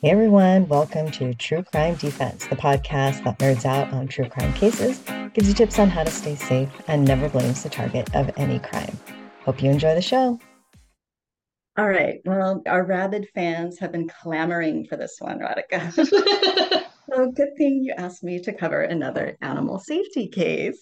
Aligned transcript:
Hey 0.00 0.10
everyone, 0.10 0.68
welcome 0.68 1.10
to 1.10 1.34
True 1.34 1.64
Crime 1.64 1.96
Defense, 1.96 2.46
the 2.46 2.54
podcast 2.54 3.24
that 3.24 3.40
nerds 3.40 3.64
out 3.64 3.92
on 3.92 4.06
true 4.06 4.28
crime 4.28 4.52
cases, 4.54 5.00
gives 5.34 5.48
you 5.48 5.54
tips 5.54 5.80
on 5.80 5.90
how 5.90 6.04
to 6.04 6.10
stay 6.12 6.36
safe, 6.36 6.70
and 6.86 7.04
never 7.04 7.28
blames 7.28 7.64
the 7.64 7.68
target 7.68 8.08
of 8.14 8.30
any 8.36 8.60
crime. 8.60 8.96
Hope 9.40 9.60
you 9.60 9.72
enjoy 9.72 9.96
the 9.96 10.00
show. 10.00 10.38
All 11.76 11.88
right. 11.88 12.20
Well, 12.24 12.62
our 12.68 12.84
rabid 12.86 13.26
fans 13.34 13.80
have 13.80 13.90
been 13.90 14.06
clamoring 14.06 14.86
for 14.86 14.96
this 14.96 15.16
one, 15.18 15.40
Radhika. 15.40 15.92
so 17.10 17.32
good 17.32 17.56
thing 17.58 17.82
you 17.82 17.92
asked 17.98 18.22
me 18.22 18.40
to 18.42 18.52
cover 18.52 18.82
another 18.82 19.36
animal 19.40 19.80
safety 19.80 20.28
case. 20.28 20.78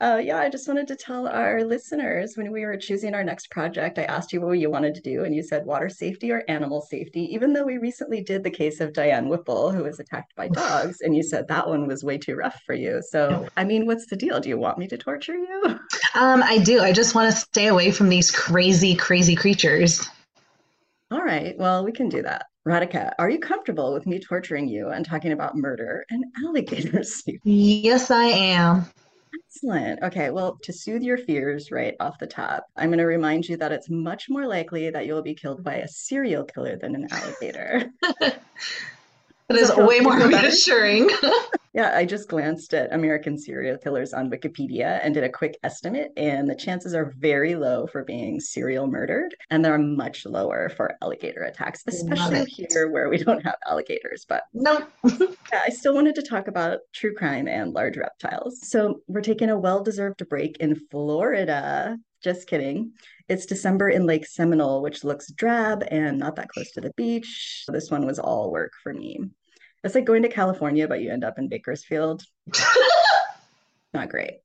Uh, 0.00 0.20
yeah, 0.22 0.38
I 0.38 0.48
just 0.48 0.68
wanted 0.68 0.86
to 0.88 0.96
tell 0.96 1.26
our 1.26 1.64
listeners 1.64 2.36
when 2.36 2.52
we 2.52 2.64
were 2.64 2.76
choosing 2.76 3.14
our 3.14 3.24
next 3.24 3.50
project, 3.50 3.98
I 3.98 4.04
asked 4.04 4.32
you 4.32 4.40
what 4.40 4.52
you 4.52 4.70
wanted 4.70 4.94
to 4.94 5.00
do, 5.00 5.24
and 5.24 5.34
you 5.34 5.42
said 5.42 5.66
water 5.66 5.88
safety 5.88 6.30
or 6.30 6.44
animal 6.46 6.82
safety, 6.82 7.22
even 7.34 7.52
though 7.52 7.64
we 7.64 7.78
recently 7.78 8.22
did 8.22 8.44
the 8.44 8.50
case 8.50 8.80
of 8.80 8.92
Diane 8.92 9.28
Whipple, 9.28 9.72
who 9.72 9.82
was 9.82 9.98
attacked 9.98 10.36
by 10.36 10.46
dogs, 10.48 11.00
and 11.00 11.16
you 11.16 11.24
said 11.24 11.48
that 11.48 11.66
one 11.66 11.88
was 11.88 12.04
way 12.04 12.16
too 12.16 12.36
rough 12.36 12.60
for 12.64 12.74
you. 12.74 13.02
So, 13.10 13.48
I 13.56 13.64
mean, 13.64 13.86
what's 13.86 14.06
the 14.06 14.14
deal? 14.14 14.38
Do 14.38 14.48
you 14.48 14.56
want 14.56 14.78
me 14.78 14.86
to 14.86 14.96
torture 14.96 15.36
you? 15.36 15.80
Um, 16.14 16.42
I 16.42 16.58
do. 16.58 16.80
I 16.80 16.92
just 16.92 17.14
want 17.14 17.30
to 17.30 17.38
stay 17.38 17.66
away 17.68 17.92
from 17.92 18.08
these 18.08 18.30
crazy, 18.30 18.96
crazy 18.96 19.36
creatures. 19.36 20.08
All 21.12 21.22
right. 21.22 21.56
Well, 21.58 21.84
we 21.84 21.92
can 21.92 22.08
do 22.08 22.22
that. 22.22 22.46
Radhika, 22.66 23.12
are 23.18 23.30
you 23.30 23.38
comfortable 23.38 23.92
with 23.92 24.06
me 24.06 24.18
torturing 24.18 24.68
you 24.68 24.88
and 24.88 25.04
talking 25.04 25.32
about 25.32 25.56
murder 25.56 26.04
and 26.10 26.24
alligators? 26.44 27.22
Yes, 27.44 28.10
I 28.10 28.24
am. 28.24 28.86
Excellent. 29.50 30.02
Okay, 30.02 30.30
well, 30.30 30.58
to 30.62 30.72
soothe 30.72 31.02
your 31.02 31.16
fears 31.16 31.70
right 31.70 31.94
off 32.00 32.18
the 32.18 32.26
top, 32.26 32.66
I'm 32.76 32.90
going 32.90 32.98
to 32.98 33.04
remind 33.06 33.48
you 33.48 33.56
that 33.56 33.72
it's 33.72 33.88
much 33.88 34.28
more 34.28 34.46
likely 34.46 34.90
that 34.90 35.06
you'll 35.06 35.22
be 35.22 35.34
killed 35.34 35.64
by 35.64 35.76
a 35.76 35.88
serial 35.88 36.44
killer 36.44 36.76
than 36.76 36.94
an 36.94 37.08
alligator. 37.10 37.90
It 39.48 39.56
is 39.56 39.74
way 39.76 40.00
more 40.00 40.18
reassuring. 40.18 41.08
yeah, 41.72 41.96
I 41.96 42.04
just 42.04 42.28
glanced 42.28 42.74
at 42.74 42.92
American 42.92 43.38
serial 43.38 43.78
killers 43.78 44.12
on 44.12 44.30
Wikipedia 44.30 45.00
and 45.02 45.14
did 45.14 45.24
a 45.24 45.30
quick 45.30 45.56
estimate, 45.62 46.12
and 46.18 46.50
the 46.50 46.54
chances 46.54 46.94
are 46.94 47.14
very 47.16 47.54
low 47.54 47.86
for 47.86 48.04
being 48.04 48.40
serial 48.40 48.86
murdered, 48.86 49.34
and 49.48 49.64
they're 49.64 49.78
much 49.78 50.26
lower 50.26 50.68
for 50.68 50.96
alligator 51.00 51.44
attacks, 51.44 51.82
especially 51.86 52.44
here 52.44 52.90
where 52.90 53.08
we 53.08 53.16
don't 53.16 53.42
have 53.42 53.56
alligators. 53.66 54.26
But 54.28 54.42
no, 54.52 54.86
yeah, 55.04 55.62
I 55.64 55.70
still 55.70 55.94
wanted 55.94 56.14
to 56.16 56.22
talk 56.22 56.48
about 56.48 56.80
true 56.92 57.14
crime 57.14 57.48
and 57.48 57.72
large 57.72 57.96
reptiles. 57.96 58.68
So 58.68 59.00
we're 59.06 59.22
taking 59.22 59.48
a 59.48 59.58
well-deserved 59.58 60.28
break 60.28 60.58
in 60.58 60.74
Florida. 60.90 61.96
Just 62.22 62.48
kidding. 62.48 62.92
It's 63.28 63.46
December 63.46 63.90
in 63.90 64.04
Lake 64.04 64.26
Seminole, 64.26 64.82
which 64.82 65.04
looks 65.04 65.30
drab 65.32 65.84
and 65.90 66.18
not 66.18 66.36
that 66.36 66.48
close 66.48 66.70
to 66.72 66.80
the 66.80 66.92
beach. 66.96 67.64
This 67.68 67.90
one 67.90 68.06
was 68.06 68.18
all 68.18 68.50
work 68.50 68.72
for 68.82 68.92
me. 68.92 69.20
It's 69.84 69.94
like 69.94 70.04
going 70.04 70.22
to 70.22 70.28
California, 70.28 70.88
but 70.88 71.00
you 71.00 71.12
end 71.12 71.24
up 71.24 71.38
in 71.38 71.48
Bakersfield. 71.48 72.24
Not 73.94 74.08
great. 74.08 74.40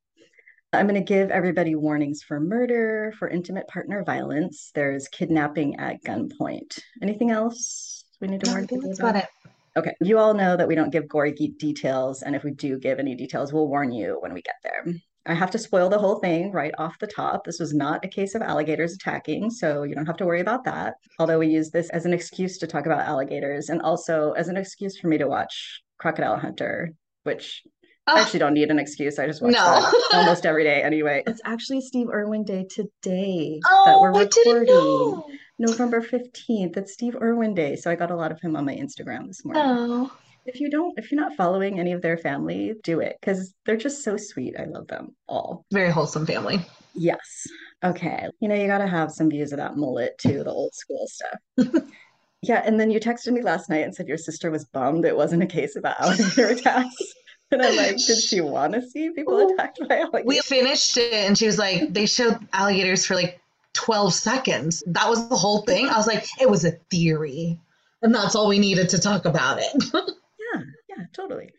I'm 0.71 0.87
going 0.87 0.99
to 0.99 1.05
give 1.05 1.29
everybody 1.29 1.75
warnings 1.75 2.23
for 2.23 2.39
murder, 2.39 3.13
for 3.19 3.27
intimate 3.27 3.67
partner 3.67 4.03
violence. 4.03 4.71
There's 4.73 5.07
kidnapping 5.07 5.79
at 5.79 6.03
gunpoint. 6.03 6.79
Anything 7.01 7.29
else 7.29 8.03
we 8.19 8.27
need 8.27 8.43
to 8.43 8.51
warn 8.51 8.67
people 8.67 8.91
about? 8.91 9.17
It. 9.17 9.27
Okay. 9.75 9.95
You 10.01 10.17
all 10.17 10.33
know 10.33 10.55
that 10.57 10.67
we 10.67 10.75
don't 10.75 10.91
give 10.91 11.07
gory 11.07 11.33
details. 11.33 12.21
And 12.23 12.35
if 12.35 12.43
we 12.43 12.51
do 12.51 12.79
give 12.79 12.99
any 12.99 13.15
details, 13.15 13.53
we'll 13.53 13.67
warn 13.67 13.91
you 13.91 14.17
when 14.19 14.33
we 14.33 14.41
get 14.41 14.55
there. 14.63 14.93
I 15.25 15.33
have 15.33 15.51
to 15.51 15.57
spoil 15.57 15.89
the 15.89 15.99
whole 15.99 16.19
thing 16.19 16.51
right 16.51 16.73
off 16.77 16.99
the 16.99 17.07
top. 17.07 17.45
This 17.45 17.59
was 17.59 17.73
not 17.73 18.03
a 18.03 18.09
case 18.09 18.35
of 18.35 18.41
alligators 18.41 18.93
attacking, 18.93 19.51
so 19.51 19.83
you 19.83 19.95
don't 19.95 20.05
have 20.05 20.17
to 20.17 20.25
worry 20.25 20.41
about 20.41 20.65
that. 20.65 20.95
Although 21.17 21.39
we 21.39 21.47
use 21.47 21.69
this 21.69 21.89
as 21.91 22.05
an 22.05 22.13
excuse 22.13 22.57
to 22.57 22.67
talk 22.67 22.85
about 22.85 23.07
alligators 23.07 23.69
and 23.69 23.81
also 23.81 24.33
as 24.33 24.49
an 24.49 24.57
excuse 24.57 24.97
for 24.99 25.07
me 25.07 25.17
to 25.17 25.27
watch 25.27 25.81
Crocodile 25.97 26.37
Hunter, 26.37 26.93
which 27.23 27.63
oh. 28.07 28.17
I 28.17 28.21
actually 28.21 28.39
don't 28.39 28.53
need 28.53 28.69
an 28.69 28.79
excuse. 28.79 29.17
I 29.17 29.25
just 29.25 29.41
watch 29.41 29.53
no. 29.53 29.91
almost 30.13 30.45
every 30.45 30.65
day 30.65 30.83
anyway. 30.83 31.23
It's 31.25 31.41
actually 31.45 31.79
Steve 31.79 32.09
Irwin 32.09 32.43
Day 32.43 32.65
today 32.69 33.61
oh, 33.65 33.83
that 33.85 33.99
we're 34.01 34.13
recording. 34.13 35.39
November 35.57 36.01
15th. 36.01 36.75
It's 36.75 36.91
Steve 36.91 37.15
Irwin 37.21 37.53
Day. 37.53 37.77
So 37.77 37.89
I 37.89 37.95
got 37.95 38.11
a 38.11 38.15
lot 38.15 38.33
of 38.33 38.41
him 38.41 38.57
on 38.57 38.65
my 38.65 38.75
Instagram 38.75 39.27
this 39.27 39.45
morning. 39.45 39.63
Oh 39.63 40.11
if 40.45 40.59
you 40.59 40.69
don't 40.69 40.97
if 40.97 41.11
you're 41.11 41.21
not 41.21 41.35
following 41.35 41.79
any 41.79 41.91
of 41.91 42.01
their 42.01 42.17
family 42.17 42.73
do 42.83 42.99
it 42.99 43.17
because 43.19 43.53
they're 43.65 43.77
just 43.77 44.03
so 44.03 44.17
sweet 44.17 44.55
i 44.59 44.65
love 44.65 44.87
them 44.87 45.15
all 45.27 45.65
very 45.71 45.89
wholesome 45.89 46.25
family 46.25 46.59
yes 46.93 47.47
okay 47.83 48.27
you 48.39 48.47
know 48.47 48.55
you 48.55 48.67
got 48.67 48.79
to 48.79 48.87
have 48.87 49.11
some 49.11 49.29
views 49.29 49.51
of 49.51 49.57
that 49.57 49.77
mullet 49.77 50.17
too 50.17 50.43
the 50.43 50.51
old 50.51 50.73
school 50.73 51.07
stuff 51.07 51.83
yeah 52.41 52.61
and 52.65 52.79
then 52.79 52.91
you 52.91 52.99
texted 52.99 53.31
me 53.31 53.41
last 53.41 53.69
night 53.69 53.83
and 53.83 53.95
said 53.95 54.07
your 54.07 54.17
sister 54.17 54.51
was 54.51 54.65
bummed 54.65 55.05
it 55.05 55.15
wasn't 55.15 55.41
a 55.41 55.47
case 55.47 55.75
about 55.75 55.99
alligator 55.99 56.47
attacks 56.47 56.95
and 57.53 57.61
I'm 57.61 57.75
like, 57.75 57.97
did 57.97 58.17
she 58.17 58.41
want 58.41 58.73
to 58.73 58.81
see 58.81 59.11
people 59.11 59.51
attacked 59.51 59.79
by 59.87 59.99
alligators? 59.99 60.25
We 60.25 60.39
finished 60.39 60.97
it 60.97 61.13
and 61.13 61.37
she 61.37 61.45
was 61.45 61.59
like, 61.59 61.93
they 61.93 62.07
showed 62.07 62.39
alligators 62.51 63.05
for 63.05 63.13
like 63.13 63.39
12 63.73 64.13
seconds. 64.13 64.83
That 64.87 65.07
was 65.09 65.29
the 65.29 65.35
whole 65.35 65.61
thing. 65.61 65.87
I 65.87 65.97
was 65.97 66.07
like, 66.07 66.25
it 66.41 66.49
was 66.49 66.65
a 66.65 66.71
theory. 66.71 67.59
And 68.01 68.13
that's 68.13 68.35
all 68.35 68.47
we 68.47 68.59
needed 68.59 68.89
to 68.89 68.99
talk 68.99 69.25
about 69.25 69.59
it. 69.61 69.83
Totally. 71.13 71.49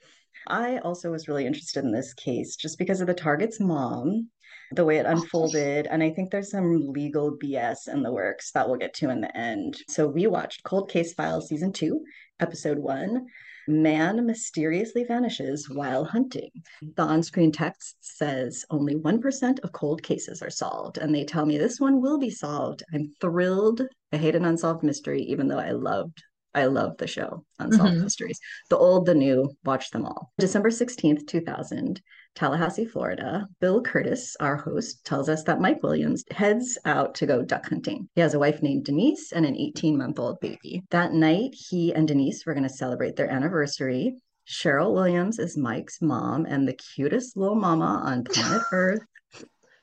I 0.47 0.78
also 0.78 1.10
was 1.10 1.28
really 1.28 1.47
interested 1.47 1.84
in 1.84 1.92
this 1.92 2.12
case 2.12 2.56
just 2.56 2.78
because 2.78 3.00
of 3.00 3.06
the 3.06 3.15
target's 3.15 3.60
mom, 3.60 4.28
the 4.72 4.84
way 4.84 4.98
it 4.98 5.06
oh, 5.06 5.10
unfolded. 5.10 5.87
And 5.87 6.03
I 6.03 6.10
think 6.10 6.31
there's 6.31 6.50
some 6.50 6.88
legal 6.92 7.38
BS 7.38 7.88
in 7.88 8.03
the 8.03 8.12
works 8.12 8.50
that 8.53 8.69
we'll 8.69 8.78
get 8.78 8.94
to 8.94 9.10
in 9.10 9.20
the 9.20 9.34
end. 9.37 9.76
So 9.88 10.06
we 10.06 10.26
watched 10.26 10.65
Cold 10.65 10.91
Case 10.91 11.15
Files 11.15 11.48
Season 11.48 11.72
2, 11.72 12.00
Episode 12.41 12.78
1. 12.78 13.26
Man 13.66 14.26
mysteriously 14.26 15.04
vanishes 15.04 15.71
while 15.71 16.04
hunting. 16.04 16.50
The 16.82 17.03
on 17.03 17.22
screen 17.22 17.50
text 17.50 17.97
says 18.00 18.66
only 18.69 18.94
1% 18.94 19.60
of 19.60 19.72
cold 19.72 20.03
cases 20.03 20.42
are 20.42 20.50
solved, 20.50 20.98
and 20.98 21.15
they 21.15 21.25
tell 21.25 21.47
me 21.47 21.56
this 21.56 21.81
one 21.81 22.03
will 22.03 22.19
be 22.19 22.28
solved. 22.28 22.82
I'm 22.92 23.15
thrilled. 23.22 23.81
I 24.12 24.19
hate 24.19 24.34
an 24.34 24.44
unsolved 24.44 24.82
mystery, 24.82 25.22
even 25.22 25.48
though 25.48 25.59
I 25.59 25.71
loved 25.71 26.22
I 26.54 26.66
love 26.66 26.97
the 26.98 27.06
show 27.06 27.44
Unsolved 27.59 27.94
mm-hmm. 27.94 28.04
Mysteries. 28.04 28.38
The 28.70 28.76
old, 28.76 29.06
the 29.06 29.15
new, 29.15 29.50
watch 29.65 29.91
them 29.91 30.06
all. 30.06 30.32
December 30.38 30.70
16th, 30.70 31.26
2000, 31.26 32.00
Tallahassee, 32.34 32.84
Florida. 32.84 33.47
Bill 33.60 33.82
Kurtis, 33.82 34.37
our 34.41 34.56
host, 34.56 35.04
tells 35.04 35.28
us 35.28 35.44
that 35.44 35.60
Mike 35.60 35.82
Williams 35.82 36.25
heads 36.31 36.78
out 36.84 37.15
to 37.16 37.26
go 37.26 37.42
duck 37.42 37.69
hunting. 37.69 38.09
He 38.15 38.20
has 38.20 38.34
a 38.34 38.38
wife 38.38 38.62
named 38.62 38.84
Denise 38.84 39.32
and 39.32 39.47
an 39.47 39.56
18 39.56 39.97
month 39.97 40.19
old 40.19 40.41
baby. 40.41 40.82
That 40.91 41.12
night, 41.12 41.54
he 41.54 41.94
and 41.94 42.09
Denise 42.09 42.44
were 42.44 42.54
going 42.54 42.69
to 42.69 42.75
celebrate 42.75 43.16
their 43.16 43.31
anniversary. 43.31 44.16
Cheryl 44.48 44.92
Williams 44.92 45.38
is 45.38 45.56
Mike's 45.56 46.03
mom 46.03 46.44
and 46.47 46.69
the 46.69 46.75
cutest 46.75 47.36
little 47.36 47.54
mama 47.54 48.03
on 48.04 48.25
planet 48.25 48.62
Earth. 48.72 49.00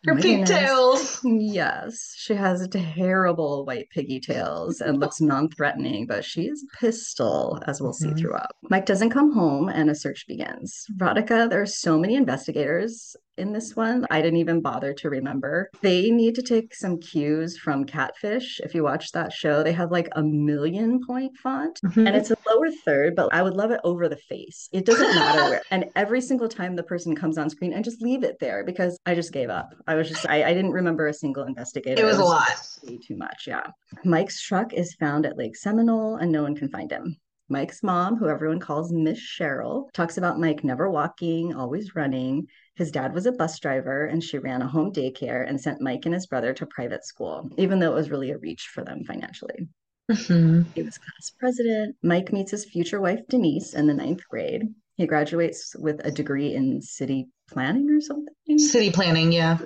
Her 0.05 0.15
pigtails. 0.15 1.19
Yes, 1.23 2.15
she 2.17 2.33
has 2.33 2.67
terrible 2.69 3.65
white 3.65 3.89
piggy 3.91 4.19
tails 4.19 4.81
and 4.81 4.99
looks 4.99 5.21
non-threatening, 5.21 6.07
but 6.07 6.25
she's 6.25 6.65
pistol, 6.79 7.59
as 7.67 7.81
we'll 7.81 7.93
mm-hmm. 7.93 8.15
see 8.15 8.21
throughout. 8.21 8.51
Mike 8.69 8.87
doesn't 8.87 9.11
come 9.11 9.31
home, 9.33 9.69
and 9.69 9.89
a 9.89 9.95
search 9.95 10.25
begins. 10.27 10.87
Radhika, 10.97 11.49
there 11.49 11.61
are 11.61 11.67
so 11.67 11.99
many 11.99 12.15
investigators 12.15 13.15
in 13.41 13.51
this 13.51 13.75
one. 13.75 14.05
I 14.09 14.21
didn't 14.21 14.39
even 14.39 14.61
bother 14.61 14.93
to 14.93 15.09
remember. 15.09 15.69
They 15.81 16.09
need 16.11 16.35
to 16.35 16.41
take 16.41 16.73
some 16.73 16.99
cues 16.99 17.57
from 17.57 17.83
Catfish. 17.83 18.61
If 18.63 18.73
you 18.73 18.83
watch 18.83 19.11
that 19.11 19.33
show, 19.33 19.63
they 19.63 19.73
have 19.73 19.91
like 19.91 20.07
a 20.13 20.23
million 20.23 21.01
point 21.05 21.35
font 21.37 21.79
mm-hmm. 21.83 22.07
and 22.07 22.15
it's 22.15 22.31
a 22.31 22.37
lower 22.47 22.69
third, 22.85 23.15
but 23.15 23.33
I 23.33 23.41
would 23.41 23.55
love 23.55 23.71
it 23.71 23.81
over 23.83 24.07
the 24.07 24.15
face. 24.15 24.69
It 24.71 24.85
doesn't 24.85 25.15
matter 25.15 25.49
where. 25.49 25.61
And 25.71 25.85
every 25.95 26.21
single 26.21 26.49
time 26.49 26.75
the 26.75 26.83
person 26.83 27.15
comes 27.15 27.37
on 27.37 27.49
screen 27.49 27.73
I 27.73 27.81
just 27.81 28.01
leave 28.01 28.23
it 28.23 28.37
there 28.39 28.63
because 28.65 28.99
I 29.05 29.15
just 29.15 29.31
gave 29.31 29.49
up. 29.49 29.73
I 29.87 29.95
was 29.95 30.09
just, 30.09 30.27
I, 30.29 30.43
I 30.43 30.53
didn't 30.53 30.71
remember 30.71 31.07
a 31.07 31.13
single 31.13 31.43
investigator. 31.43 32.01
It 32.01 32.05
was, 32.05 32.17
it 32.17 32.19
was 32.19 32.27
a 32.27 32.29
lot. 32.29 32.67
Way 32.83 32.97
too 32.97 33.15
much. 33.17 33.47
Yeah. 33.47 33.63
Mike's 34.03 34.41
truck 34.41 34.73
is 34.73 34.93
found 34.95 35.25
at 35.25 35.37
Lake 35.37 35.55
Seminole 35.55 36.17
and 36.17 36.31
no 36.31 36.43
one 36.43 36.55
can 36.55 36.69
find 36.69 36.91
him. 36.91 37.17
Mike's 37.51 37.83
mom, 37.83 38.15
who 38.15 38.29
everyone 38.29 38.59
calls 38.59 38.91
Miss 38.93 39.19
Cheryl, 39.19 39.91
talks 39.93 40.17
about 40.17 40.39
Mike 40.39 40.63
never 40.63 40.89
walking, 40.89 41.53
always 41.53 41.95
running. 41.95 42.47
His 42.75 42.91
dad 42.91 43.13
was 43.13 43.25
a 43.25 43.33
bus 43.33 43.59
driver 43.59 44.05
and 44.05 44.23
she 44.23 44.37
ran 44.37 44.61
a 44.61 44.67
home 44.67 44.93
daycare 44.93 45.47
and 45.47 45.59
sent 45.59 45.81
Mike 45.81 46.05
and 46.05 46.13
his 46.13 46.27
brother 46.27 46.53
to 46.53 46.65
private 46.65 47.05
school, 47.05 47.49
even 47.57 47.79
though 47.79 47.91
it 47.91 47.95
was 47.95 48.09
really 48.09 48.31
a 48.31 48.37
reach 48.37 48.69
for 48.73 48.83
them 48.83 49.03
financially. 49.03 49.67
Mm-hmm. 50.09 50.61
He 50.73 50.81
was 50.81 50.97
class 50.97 51.31
president. 51.37 51.97
Mike 52.01 52.31
meets 52.31 52.51
his 52.51 52.65
future 52.65 53.01
wife, 53.01 53.19
Denise, 53.29 53.73
in 53.73 53.85
the 53.85 53.93
ninth 53.93 54.27
grade. 54.29 54.63
He 54.95 55.05
graduates 55.05 55.75
with 55.77 55.99
a 56.05 56.11
degree 56.11 56.55
in 56.55 56.81
city 56.81 57.27
planning 57.49 57.89
or 57.89 58.01
something. 58.01 58.59
City 58.59 58.91
planning, 58.91 59.31
yeah. 59.31 59.57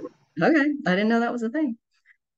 Okay. 0.42 0.66
I 0.88 0.92
didn't 0.92 1.10
know 1.10 1.20
that 1.20 1.32
was 1.32 1.44
a 1.44 1.50
thing. 1.50 1.78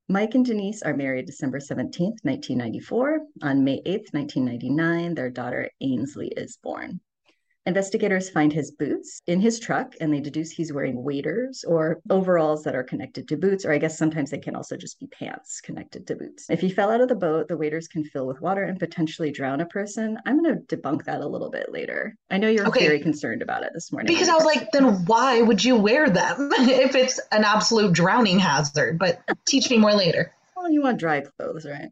Mike 0.09 0.35
and 0.35 0.45
Denise 0.45 0.81
are 0.83 0.95
married 0.95 1.25
December 1.25 1.59
17th, 1.59 2.23
1994. 2.23 3.19
On 3.43 3.63
May 3.65 3.81
8th, 3.81 4.13
1999, 4.13 5.15
their 5.15 5.29
daughter 5.29 5.69
Ainsley 5.81 6.29
is 6.29 6.57
born. 6.63 7.01
Investigators 7.67 8.29
find 8.29 8.53
his 8.53 8.71
boots 8.71 9.21
in 9.27 9.41
his 9.41 9.59
truck 9.59 9.93
and 9.99 10.13
they 10.13 10.21
deduce 10.21 10.51
he's 10.51 10.71
wearing 10.71 11.03
waders 11.03 11.65
or 11.67 11.99
overalls 12.09 12.63
that 12.63 12.75
are 12.75 12.83
connected 12.83 13.27
to 13.27 13.35
boots, 13.35 13.65
or 13.65 13.73
I 13.73 13.77
guess 13.77 13.97
sometimes 13.97 14.31
they 14.31 14.37
can 14.37 14.55
also 14.55 14.77
just 14.77 15.01
be 15.01 15.07
pants 15.07 15.59
connected 15.59 16.07
to 16.07 16.15
boots. 16.15 16.49
If 16.49 16.61
he 16.61 16.69
fell 16.69 16.89
out 16.89 17.01
of 17.01 17.09
the 17.09 17.15
boat, 17.15 17.49
the 17.49 17.57
waders 17.57 17.89
can 17.89 18.05
fill 18.05 18.25
with 18.25 18.39
water 18.39 18.63
and 18.63 18.79
potentially 18.79 19.31
drown 19.31 19.59
a 19.59 19.65
person. 19.65 20.17
I'm 20.25 20.41
going 20.41 20.65
to 20.65 20.77
debunk 20.77 21.03
that 21.05 21.19
a 21.19 21.27
little 21.27 21.49
bit 21.51 21.69
later. 21.69 22.15
I 22.31 22.37
know 22.37 22.47
you're 22.47 22.67
Okay. 22.67 22.85
very 22.85 23.01
concerned 23.01 23.41
about 23.41 23.63
it 23.63 23.71
this 23.73 23.91
morning. 23.91 24.07
Because 24.13 24.29
I 24.29 24.35
was 24.35 24.45
like, 24.45 24.71
then 24.71 25.03
why 25.05 25.41
would 25.41 25.61
you 25.61 25.75
wear 25.75 26.09
them 26.09 26.49
if 26.59 26.95
it's 26.95 27.19
an 27.33 27.43
absolute 27.43 27.91
drowning 27.91 28.39
hazard? 28.39 28.97
But 28.97 29.19
teach 29.45 29.69
me 29.69 29.77
more 29.77 29.93
later. 29.93 30.31
well, 30.55 30.71
you 30.71 30.81
want 30.81 30.99
dry 30.99 31.21
clothes, 31.21 31.65
right? 31.65 31.89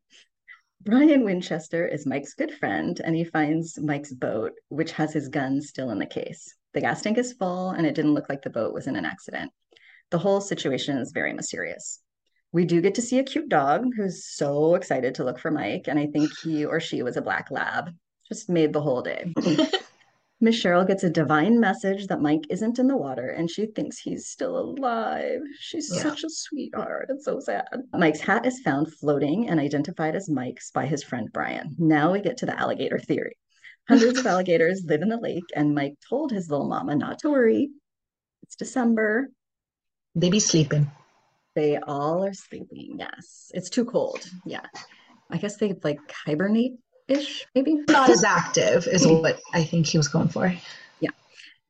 Brian 0.85 1.23
Winchester 1.25 1.87
is 1.87 2.05
Mike's 2.05 2.35
good 2.35 2.53
friend, 2.53 3.01
and 3.03 3.15
he 3.15 3.23
finds 3.23 3.79
Mike's 3.79 4.13
boat, 4.13 4.51
which 4.69 4.91
has 4.91 5.11
his 5.11 5.29
gun 5.29 5.59
still 5.59 5.89
in 5.89 5.97
the 5.97 6.05
case. 6.05 6.55
The 6.75 6.81
gas 6.81 7.01
tank 7.01 7.17
is 7.17 7.33
full, 7.33 7.71
and 7.71 7.87
it 7.87 7.95
didn't 7.95 8.13
look 8.13 8.29
like 8.29 8.43
the 8.43 8.51
boat 8.51 8.71
was 8.71 8.85
in 8.85 8.95
an 8.95 9.03
accident. 9.03 9.51
The 10.11 10.19
whole 10.19 10.41
situation 10.41 10.99
is 10.99 11.11
very 11.11 11.33
mysterious. 11.33 12.01
We 12.51 12.65
do 12.65 12.81
get 12.81 12.93
to 12.95 13.01
see 13.01 13.17
a 13.17 13.23
cute 13.23 13.49
dog 13.49 13.87
who's 13.97 14.27
so 14.27 14.75
excited 14.75 15.15
to 15.15 15.23
look 15.23 15.39
for 15.39 15.49
Mike, 15.49 15.85
and 15.87 15.97
I 15.97 16.05
think 16.05 16.29
he 16.43 16.65
or 16.65 16.79
she 16.79 17.01
was 17.01 17.17
a 17.17 17.21
black 17.23 17.49
lab. 17.49 17.89
Just 18.29 18.47
made 18.47 18.71
the 18.71 18.81
whole 18.81 19.01
day. 19.01 19.33
Miss 20.41 20.61
Cheryl 20.61 20.85
gets 20.85 21.03
a 21.03 21.09
divine 21.09 21.59
message 21.59 22.07
that 22.07 22.21
Mike 22.21 22.43
isn't 22.49 22.77
in 22.77 22.87
the 22.87 22.97
water 22.97 23.29
and 23.29 23.49
she 23.49 23.67
thinks 23.67 23.97
he's 23.99 24.27
still 24.27 24.57
alive. 24.57 25.39
She's 25.59 25.89
Yeah. 25.95 26.01
such 26.03 26.23
a 26.25 26.29
sweetheart. 26.29 27.07
It's 27.09 27.23
so 27.25 27.39
sad. 27.39 27.67
Mike's 27.93 28.19
hat 28.19 28.45
is 28.45 28.59
found 28.59 28.93
floating 28.93 29.49
and 29.49 29.59
identified 29.59 30.15
as 30.15 30.29
Mike's 30.29 30.71
by 30.71 30.87
his 30.87 31.03
friend 31.03 31.29
Brian. 31.31 31.75
Now 31.79 32.11
we 32.11 32.19
get 32.21 32.37
to 32.37 32.45
the 32.45 32.59
alligator 32.59 32.99
theory. 32.99 33.37
Hundreds 33.89 34.19
of 34.19 34.25
alligators 34.25 34.83
live 34.85 35.01
in 35.03 35.09
the 35.09 35.17
lake, 35.17 35.43
and 35.55 35.73
Mike 35.75 35.93
told 36.09 36.31
his 36.31 36.49
little 36.49 36.67
mama 36.67 36.95
not 36.95 37.19
to 37.19 37.29
worry. 37.29 37.69
It's 38.43 38.55
December. 38.55 39.29
They 40.15 40.29
be 40.29 40.39
sleeping. 40.39 40.91
They 41.55 41.77
all 41.77 42.25
are 42.25 42.33
sleeping. 42.33 42.97
Yes. 42.99 43.51
It's 43.53 43.69
too 43.69 43.85
cold. 43.85 44.19
Yeah. 44.45 44.65
I 45.29 45.37
guess 45.37 45.57
they 45.57 45.73
like 45.83 45.99
hibernate 46.25 46.73
ish, 47.07 47.45
maybe. 47.55 47.75
Not 47.87 48.09
as 48.09 48.23
active 48.23 48.87
is 48.87 49.05
what 49.07 49.39
I 49.53 49.63
think 49.63 49.87
he 49.87 49.97
was 49.97 50.07
going 50.07 50.29
for. 50.29 50.53
Yeah. 50.99 51.11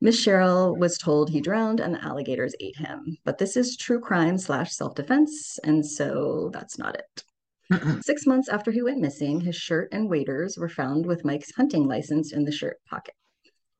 Miss 0.00 0.24
Cheryl 0.24 0.78
was 0.78 0.98
told 0.98 1.30
he 1.30 1.40
drowned 1.40 1.80
and 1.80 1.94
the 1.94 2.04
alligators 2.04 2.54
ate 2.60 2.76
him. 2.76 3.16
But 3.24 3.38
this 3.38 3.56
is 3.56 3.76
true 3.76 4.00
crime 4.00 4.38
slash 4.38 4.72
self 4.72 4.94
defense, 4.94 5.58
and 5.64 5.84
so 5.84 6.50
that's 6.52 6.78
not 6.78 6.96
it. 6.96 7.24
Mm-mm. 7.72 8.02
Six 8.04 8.26
months 8.26 8.48
after 8.48 8.70
he 8.70 8.82
went 8.82 9.00
missing, 9.00 9.40
his 9.40 9.56
shirt 9.56 9.88
and 9.92 10.08
waders 10.08 10.56
were 10.56 10.68
found 10.68 11.04
with 11.04 11.24
Mike's 11.24 11.52
hunting 11.54 11.88
license 11.88 12.32
in 12.32 12.44
the 12.44 12.52
shirt 12.52 12.78
pocket. 12.88 13.14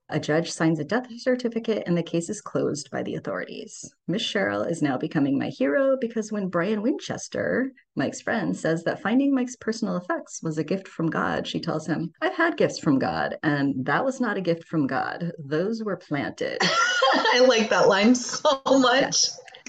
A 0.08 0.20
judge 0.20 0.52
signs 0.52 0.78
a 0.78 0.84
death 0.84 1.08
certificate 1.18 1.82
and 1.86 1.98
the 1.98 2.02
case 2.02 2.28
is 2.28 2.40
closed 2.40 2.90
by 2.92 3.02
the 3.02 3.16
authorities. 3.16 3.92
Miss 4.06 4.22
Cheryl 4.22 4.70
is 4.70 4.80
now 4.80 4.96
becoming 4.96 5.36
my 5.36 5.48
hero 5.48 5.96
because 6.00 6.30
when 6.30 6.48
Brian 6.48 6.80
Winchester, 6.80 7.72
Mike's 7.96 8.20
friend, 8.20 8.56
says 8.56 8.84
that 8.84 9.02
finding 9.02 9.34
Mike's 9.34 9.56
personal 9.56 9.96
effects 9.96 10.40
was 10.44 10.58
a 10.58 10.64
gift 10.64 10.86
from 10.86 11.08
God, 11.08 11.44
she 11.44 11.58
tells 11.58 11.88
him, 11.88 12.12
I've 12.22 12.36
had 12.36 12.56
gifts 12.56 12.78
from 12.78 13.00
God, 13.00 13.36
and 13.42 13.84
that 13.84 14.04
was 14.04 14.20
not 14.20 14.36
a 14.36 14.40
gift 14.40 14.64
from 14.64 14.86
God. 14.86 15.32
Those 15.38 15.82
were 15.82 15.96
planted. 15.96 16.58
I 16.62 17.44
like 17.48 17.68
that 17.70 17.88
line 17.88 18.14
so 18.14 18.62
much. 18.64 19.26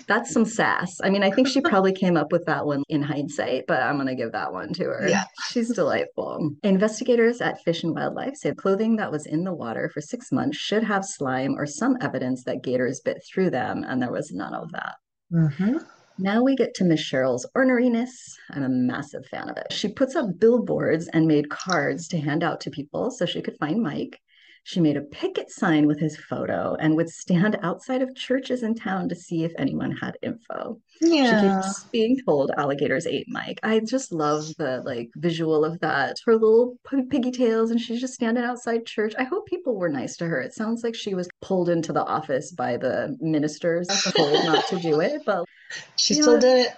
That's 0.08 0.32
some 0.32 0.46
sass. 0.46 0.98
I 1.04 1.10
mean, 1.10 1.24
I 1.24 1.30
think 1.30 1.48
she 1.48 1.60
probably 1.60 1.92
came 1.92 2.16
up 2.16 2.32
with 2.32 2.46
that 2.46 2.66
one 2.66 2.84
in 2.88 3.02
hindsight, 3.02 3.66
but 3.68 3.82
I'm 3.82 3.96
going 3.96 4.08
to 4.08 4.16
give 4.16 4.32
that 4.32 4.54
one 4.54 4.74
to 4.74 4.86
her. 4.86 5.08
Yeah. 5.08 5.26
She's 5.50 5.74
delightful. 5.74 6.52
Investigators 6.64 7.42
at 7.42 7.62
Fish 7.64 7.84
and 7.84 7.94
Wildlife 7.94 8.36
say 8.36 8.54
clothing 8.54 8.96
that 8.96 9.12
was 9.12 9.26
in 9.26 9.44
the 9.44 9.54
water 9.54 9.90
for 9.94 10.00
six 10.00 10.32
months 10.32 10.58
should 10.58 10.84
have 10.84 11.04
slime 11.04 11.56
or 11.58 11.66
some 11.66 11.98
evidence 12.02 12.44
that 12.46 12.64
gators 12.64 13.02
bit 13.02 13.22
through 13.30 13.50
them, 13.50 13.84
and 13.88 14.02
there 14.02 14.12
was 14.12 14.32
none 14.32 14.54
of 14.54 14.72
that. 14.72 14.96
Mm-hmm. 15.34 15.78
Now 16.20 16.42
we 16.42 16.56
get 16.56 16.74
to 16.76 16.84
Miss 16.84 17.02
Cheryl's 17.02 17.46
orneriness. 17.56 18.10
I'm 18.52 18.64
a 18.64 18.70
massive 18.70 19.26
fan 19.28 19.50
of 19.50 19.58
it. 19.58 19.72
She 19.72 19.88
puts 19.90 20.16
up 20.16 20.40
billboards 20.40 21.08
and 21.10 21.28
made 21.28 21.50
cards 21.50 22.08
to 22.08 22.18
hand 22.18 22.44
out 22.44 22.60
to 22.62 22.72
people 22.72 23.12
so 23.12 23.26
she 23.26 23.42
could 23.42 23.58
find 23.58 23.84
Mike. 23.84 24.20
She 24.68 24.82
made 24.82 24.98
a 24.98 25.02
picket 25.02 25.50
sign 25.50 25.88
with 25.88 25.98
his 25.98 26.18
photo 26.18 26.76
and 26.78 26.98
would 26.98 27.08
stand 27.08 27.58
outside 27.64 28.02
of 28.02 28.14
churches 28.16 28.64
in 28.64 28.76
town 28.76 29.08
to 29.08 29.16
see 29.16 29.46
if 29.46 29.54
anyone 29.58 29.94
had 29.94 30.18
info. 30.22 30.78
Yeah. 31.00 31.62
She 31.62 31.68
keeps 31.70 31.84
being 31.86 32.18
told 32.26 32.52
alligators 32.58 33.08
ate 33.08 33.28
Mike. 33.30 33.62
I 33.64 33.80
just 33.80 34.12
love 34.12 34.54
the 34.58 34.82
like 34.84 35.08
visual 35.16 35.64
of 35.64 35.80
that. 35.80 36.18
Her 36.26 36.34
little 36.34 36.78
piggy 37.10 37.32
tails, 37.32 37.72
and 37.72 37.80
she's 37.80 38.02
just 38.02 38.16
standing 38.16 38.44
outside 38.44 38.86
church. 38.86 39.14
I 39.18 39.24
hope 39.24 39.46
people 39.46 39.78
were 39.78 39.88
nice 39.88 40.18
to 40.18 40.26
her. 40.28 40.42
It 40.42 40.54
sounds 40.54 40.84
like 40.84 40.96
she 40.96 41.14
was 41.14 41.30
pulled 41.42 41.70
into 41.70 41.94
the 41.94 42.04
office 42.04 42.52
by 42.52 42.76
the 42.76 43.16
ministers, 43.22 43.88
told 44.18 44.34
not 44.44 44.68
to 44.68 44.80
do 44.80 45.00
it, 45.00 45.22
but 45.26 45.46
She 45.96 46.16
You 46.16 46.20
know 46.20 46.24
still 46.24 46.40
did 46.40 46.68
it. 46.68 46.74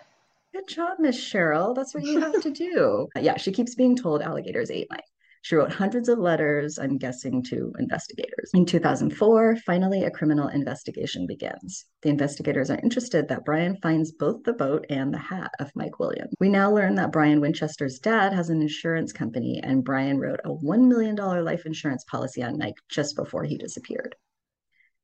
Good 0.53 0.67
job, 0.67 0.99
Miss 0.99 1.19
Cheryl. 1.19 1.75
That's 1.75 1.95
what 1.95 2.03
you 2.03 2.19
have 2.19 2.39
to 2.43 2.51
do. 2.51 3.07
Yeah, 3.19 3.37
she 3.37 3.51
keeps 3.51 3.73
being 3.73 3.95
told 3.95 4.21
alligators 4.21 4.69
ate 4.69 4.87
Mike. 4.91 5.05
She 5.41 5.55
wrote 5.55 5.71
hundreds 5.71 6.09
of 6.09 6.19
letters, 6.19 6.77
I'm 6.77 6.97
guessing, 6.97 7.41
to 7.43 7.73
investigators. 7.79 8.51
In 8.53 8.65
2004, 8.65 9.55
finally, 9.65 10.03
a 10.03 10.11
criminal 10.11 10.49
investigation 10.49 11.25
begins. 11.25 11.85
The 12.01 12.09
investigators 12.09 12.69
are 12.69 12.79
interested 12.83 13.27
that 13.27 13.45
Brian 13.45 13.77
finds 13.81 14.11
both 14.11 14.43
the 14.43 14.53
boat 14.53 14.85
and 14.89 15.13
the 15.13 15.17
hat 15.17 15.51
of 15.59 15.71
Mike 15.75 15.99
Williams. 15.99 16.33
We 16.39 16.49
now 16.49 16.73
learn 16.73 16.95
that 16.95 17.11
Brian 17.11 17.39
Winchester's 17.39 17.99
dad 17.99 18.33
has 18.33 18.49
an 18.49 18.61
insurance 18.61 19.13
company, 19.13 19.61
and 19.63 19.83
Brian 19.83 20.19
wrote 20.19 20.41
a 20.43 20.49
$1 20.49 20.87
million 20.87 21.15
life 21.15 21.65
insurance 21.65 22.03
policy 22.03 22.43
on 22.43 22.57
Mike 22.57 22.77
just 22.89 23.15
before 23.15 23.43
he 23.43 23.57
disappeared. 23.57 24.15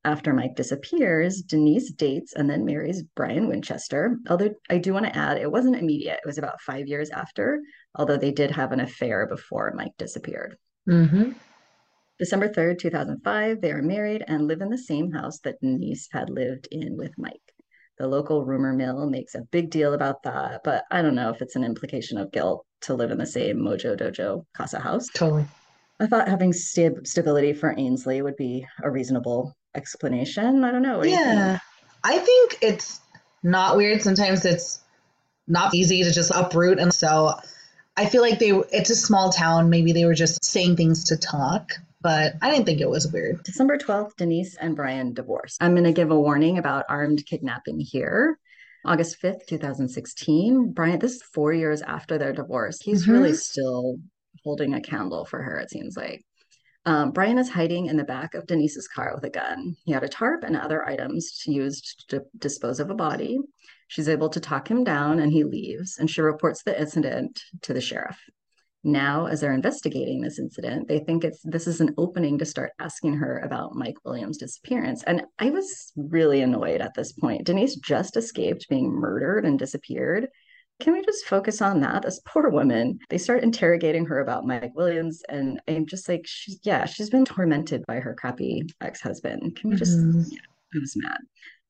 After 0.06 0.32
Mike 0.32 0.54
disappears, 0.54 1.42
Denise 1.42 1.90
dates 1.90 2.32
and 2.32 2.48
then 2.48 2.64
marries 2.64 3.02
Brian 3.16 3.48
Winchester. 3.48 4.16
Although 4.30 4.54
I 4.70 4.78
do 4.78 4.92
want 4.92 5.04
to 5.06 5.16
add, 5.16 5.36
it 5.36 5.50
wasn't 5.50 5.74
immediate. 5.74 6.20
It 6.22 6.26
was 6.26 6.38
about 6.38 6.60
five 6.60 6.86
years 6.86 7.10
after, 7.10 7.60
although 7.96 8.16
they 8.16 8.30
did 8.30 8.52
have 8.52 8.70
an 8.70 8.78
affair 8.78 9.26
before 9.26 9.74
Mike 9.74 9.94
disappeared. 9.98 10.56
Mm-hmm. 10.88 11.32
December 12.20 12.48
3rd, 12.48 12.78
2005, 12.78 13.60
they 13.60 13.72
are 13.72 13.82
married 13.82 14.22
and 14.28 14.46
live 14.46 14.60
in 14.60 14.70
the 14.70 14.78
same 14.78 15.10
house 15.10 15.40
that 15.40 15.60
Denise 15.60 16.08
had 16.12 16.30
lived 16.30 16.68
in 16.70 16.96
with 16.96 17.10
Mike. 17.18 17.52
The 17.98 18.06
local 18.06 18.44
rumor 18.44 18.74
mill 18.74 19.10
makes 19.10 19.34
a 19.34 19.42
big 19.50 19.70
deal 19.70 19.92
about 19.92 20.22
that, 20.22 20.60
but 20.62 20.84
I 20.88 21.02
don't 21.02 21.16
know 21.16 21.30
if 21.30 21.42
it's 21.42 21.56
an 21.56 21.64
implication 21.64 22.16
of 22.16 22.30
guilt 22.30 22.64
to 22.82 22.94
live 22.94 23.10
in 23.10 23.18
the 23.18 23.26
same 23.26 23.56
Mojo 23.56 23.98
Dojo 23.98 24.46
Casa 24.56 24.78
house. 24.78 25.08
Totally. 25.08 25.46
I 25.98 26.06
thought 26.06 26.28
having 26.28 26.52
stab- 26.52 27.08
stability 27.08 27.54
for 27.54 27.74
Ainsley 27.76 28.22
would 28.22 28.36
be 28.36 28.64
a 28.84 28.90
reasonable 28.90 29.56
explanation. 29.76 30.64
I 30.64 30.70
don't 30.72 30.82
know. 30.82 30.98
What 30.98 31.04
do? 31.04 31.10
Yeah. 31.10 31.58
I 32.02 32.18
think 32.18 32.58
it's 32.62 33.00
not 33.42 33.76
weird. 33.76 34.02
Sometimes 34.02 34.44
it's 34.44 34.80
not 35.46 35.74
easy 35.74 36.02
to 36.04 36.10
just 36.12 36.30
uproot. 36.34 36.78
And 36.78 36.92
so 36.92 37.34
I 37.96 38.06
feel 38.06 38.22
like 38.22 38.38
they 38.38 38.50
it's 38.50 38.90
a 38.90 38.96
small 38.96 39.30
town. 39.30 39.70
Maybe 39.70 39.92
they 39.92 40.04
were 40.04 40.14
just 40.14 40.44
saying 40.44 40.76
things 40.76 41.04
to 41.04 41.16
talk, 41.16 41.72
but 42.00 42.34
I 42.42 42.50
didn't 42.50 42.66
think 42.66 42.80
it 42.80 42.90
was 42.90 43.10
weird. 43.12 43.42
December 43.44 43.78
12th, 43.78 44.16
Denise 44.16 44.56
and 44.56 44.74
Brian 44.76 45.14
divorced. 45.14 45.62
I'm 45.62 45.72
going 45.72 45.84
to 45.84 45.92
give 45.92 46.10
a 46.10 46.18
warning 46.18 46.58
about 46.58 46.84
armed 46.88 47.24
kidnapping 47.26 47.80
here. 47.80 48.38
August 48.84 49.20
5th, 49.20 49.46
2016. 49.48 50.72
Brian, 50.72 50.98
this 50.98 51.14
is 51.16 51.22
four 51.22 51.52
years 51.52 51.82
after 51.82 52.18
their 52.18 52.32
divorce. 52.32 52.80
He's 52.80 53.06
Mhm. 53.06 53.12
really 53.12 53.32
still 53.34 53.96
holding 54.44 54.74
a 54.74 54.80
candle 54.80 55.24
for 55.24 55.42
her, 55.42 55.58
it 55.58 55.70
seems 55.70 55.96
like. 55.96 56.24
Um, 56.86 57.10
Brian 57.10 57.36
is 57.36 57.50
hiding 57.50 57.86
in 57.86 57.96
the 57.96 58.04
back 58.04 58.34
of 58.34 58.46
Denise's 58.46 58.86
car 58.86 59.12
with 59.12 59.24
a 59.24 59.30
gun. 59.30 59.76
He 59.84 59.92
had 59.92 60.04
a 60.04 60.08
tarp 60.08 60.44
and 60.44 60.56
other 60.56 60.86
items 60.88 61.42
used 61.44 62.08
to 62.10 62.22
dispose 62.38 62.78
of 62.78 62.90
a 62.90 62.94
body. 62.94 63.38
She's 63.88 64.08
able 64.08 64.28
to 64.28 64.40
talk 64.40 64.70
him 64.70 64.84
down 64.84 65.18
and 65.18 65.32
he 65.32 65.42
leaves, 65.42 65.98
and 65.98 66.08
she 66.08 66.20
reports 66.20 66.62
the 66.62 66.80
incident 66.80 67.42
to 67.62 67.74
the 67.74 67.80
sheriff. 67.80 68.18
Now, 68.84 69.26
as 69.26 69.40
they're 69.40 69.52
investigating 69.52 70.20
this 70.20 70.38
incident, 70.38 70.86
they 70.86 71.00
think 71.00 71.24
it's 71.24 71.40
this 71.42 71.66
is 71.66 71.80
an 71.80 71.92
opening 71.98 72.38
to 72.38 72.44
start 72.44 72.70
asking 72.78 73.14
her 73.14 73.40
about 73.40 73.74
Mike 73.74 73.96
Williams' 74.04 74.38
disappearance. 74.38 75.02
And 75.02 75.24
I 75.40 75.50
was 75.50 75.92
really 75.96 76.40
annoyed 76.40 76.80
at 76.80 76.94
this 76.94 77.10
point. 77.10 77.46
Denise 77.46 77.74
just 77.74 78.16
escaped 78.16 78.68
being 78.68 78.92
murdered 78.92 79.44
and 79.44 79.58
disappeared. 79.58 80.28
Can 80.80 80.92
we 80.92 81.02
just 81.04 81.24
focus 81.24 81.62
on 81.62 81.80
that? 81.80 82.02
This 82.02 82.20
poor 82.26 82.50
woman. 82.50 82.98
They 83.08 83.18
start 83.18 83.42
interrogating 83.42 84.04
her 84.06 84.20
about 84.20 84.46
Mike 84.46 84.74
Williams, 84.74 85.22
and 85.28 85.60
I'm 85.68 85.86
just 85.86 86.08
like, 86.08 86.22
she's 86.26 86.58
yeah, 86.64 86.84
she's 86.84 87.08
been 87.08 87.24
tormented 87.24 87.84
by 87.86 87.96
her 88.00 88.14
crappy 88.14 88.62
ex-husband. 88.82 89.56
Can 89.56 89.70
we 89.70 89.76
just 89.76 89.98
Mhm. 89.98 90.26
I 90.74 90.78
was 90.78 90.94
mad. 90.96 91.18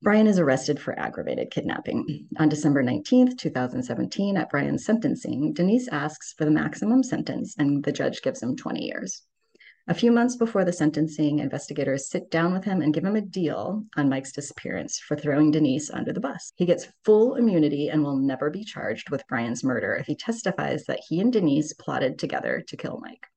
Brian 0.01 0.27
is 0.27 0.37
arrested 0.37 0.79
for 0.79 0.97
aggravated 0.99 1.49
kidnapping. 1.51 2.27
On 2.37 2.49
December 2.49 2.83
19th, 2.83 3.37
2017, 3.37 4.35
at 4.37 4.49
Brian's 4.49 4.85
sentencing, 4.85 5.53
Denise 5.53 5.87
asks 5.87 6.33
for 6.33 6.45
the 6.45 6.51
maximum 6.51 7.01
sentence, 7.01 7.55
and 7.57 7.83
the 7.83 7.91
judge 7.91 8.21
gives 8.21 8.43
him 8.43 8.55
20 8.55 8.83
years. 8.85 9.23
A 9.89 9.93
few 9.93 10.11
months 10.11 10.35
before 10.35 10.65
the 10.65 10.73
sentencing, 10.73 11.39
investigators 11.39 12.09
sit 12.09 12.29
down 12.29 12.51
with 12.51 12.65
him 12.65 12.81
and 12.81 12.93
give 12.93 13.05
him 13.05 13.15
a 13.15 13.21
deal 13.21 13.85
on 13.95 14.09
Mike's 14.09 14.33
disappearance 14.33 14.99
for 14.99 15.15
throwing 15.15 15.49
Denise 15.49 15.89
under 15.89 16.11
the 16.11 16.19
bus. 16.19 16.51
He 16.57 16.65
gets 16.65 16.89
full 17.05 17.35
immunity 17.35 17.87
and 17.87 18.03
will 18.03 18.17
never 18.17 18.49
be 18.49 18.65
charged 18.65 19.09
with 19.09 19.25
Brian's 19.29 19.63
murder 19.63 19.95
if 19.95 20.05
he 20.05 20.15
testifies 20.15 20.83
that 20.85 20.99
he 21.07 21.21
and 21.21 21.31
Denise 21.31 21.71
plotted 21.71 22.19
together 22.19 22.61
to 22.67 22.75
kill 22.75 22.99
Mike. 23.01 23.27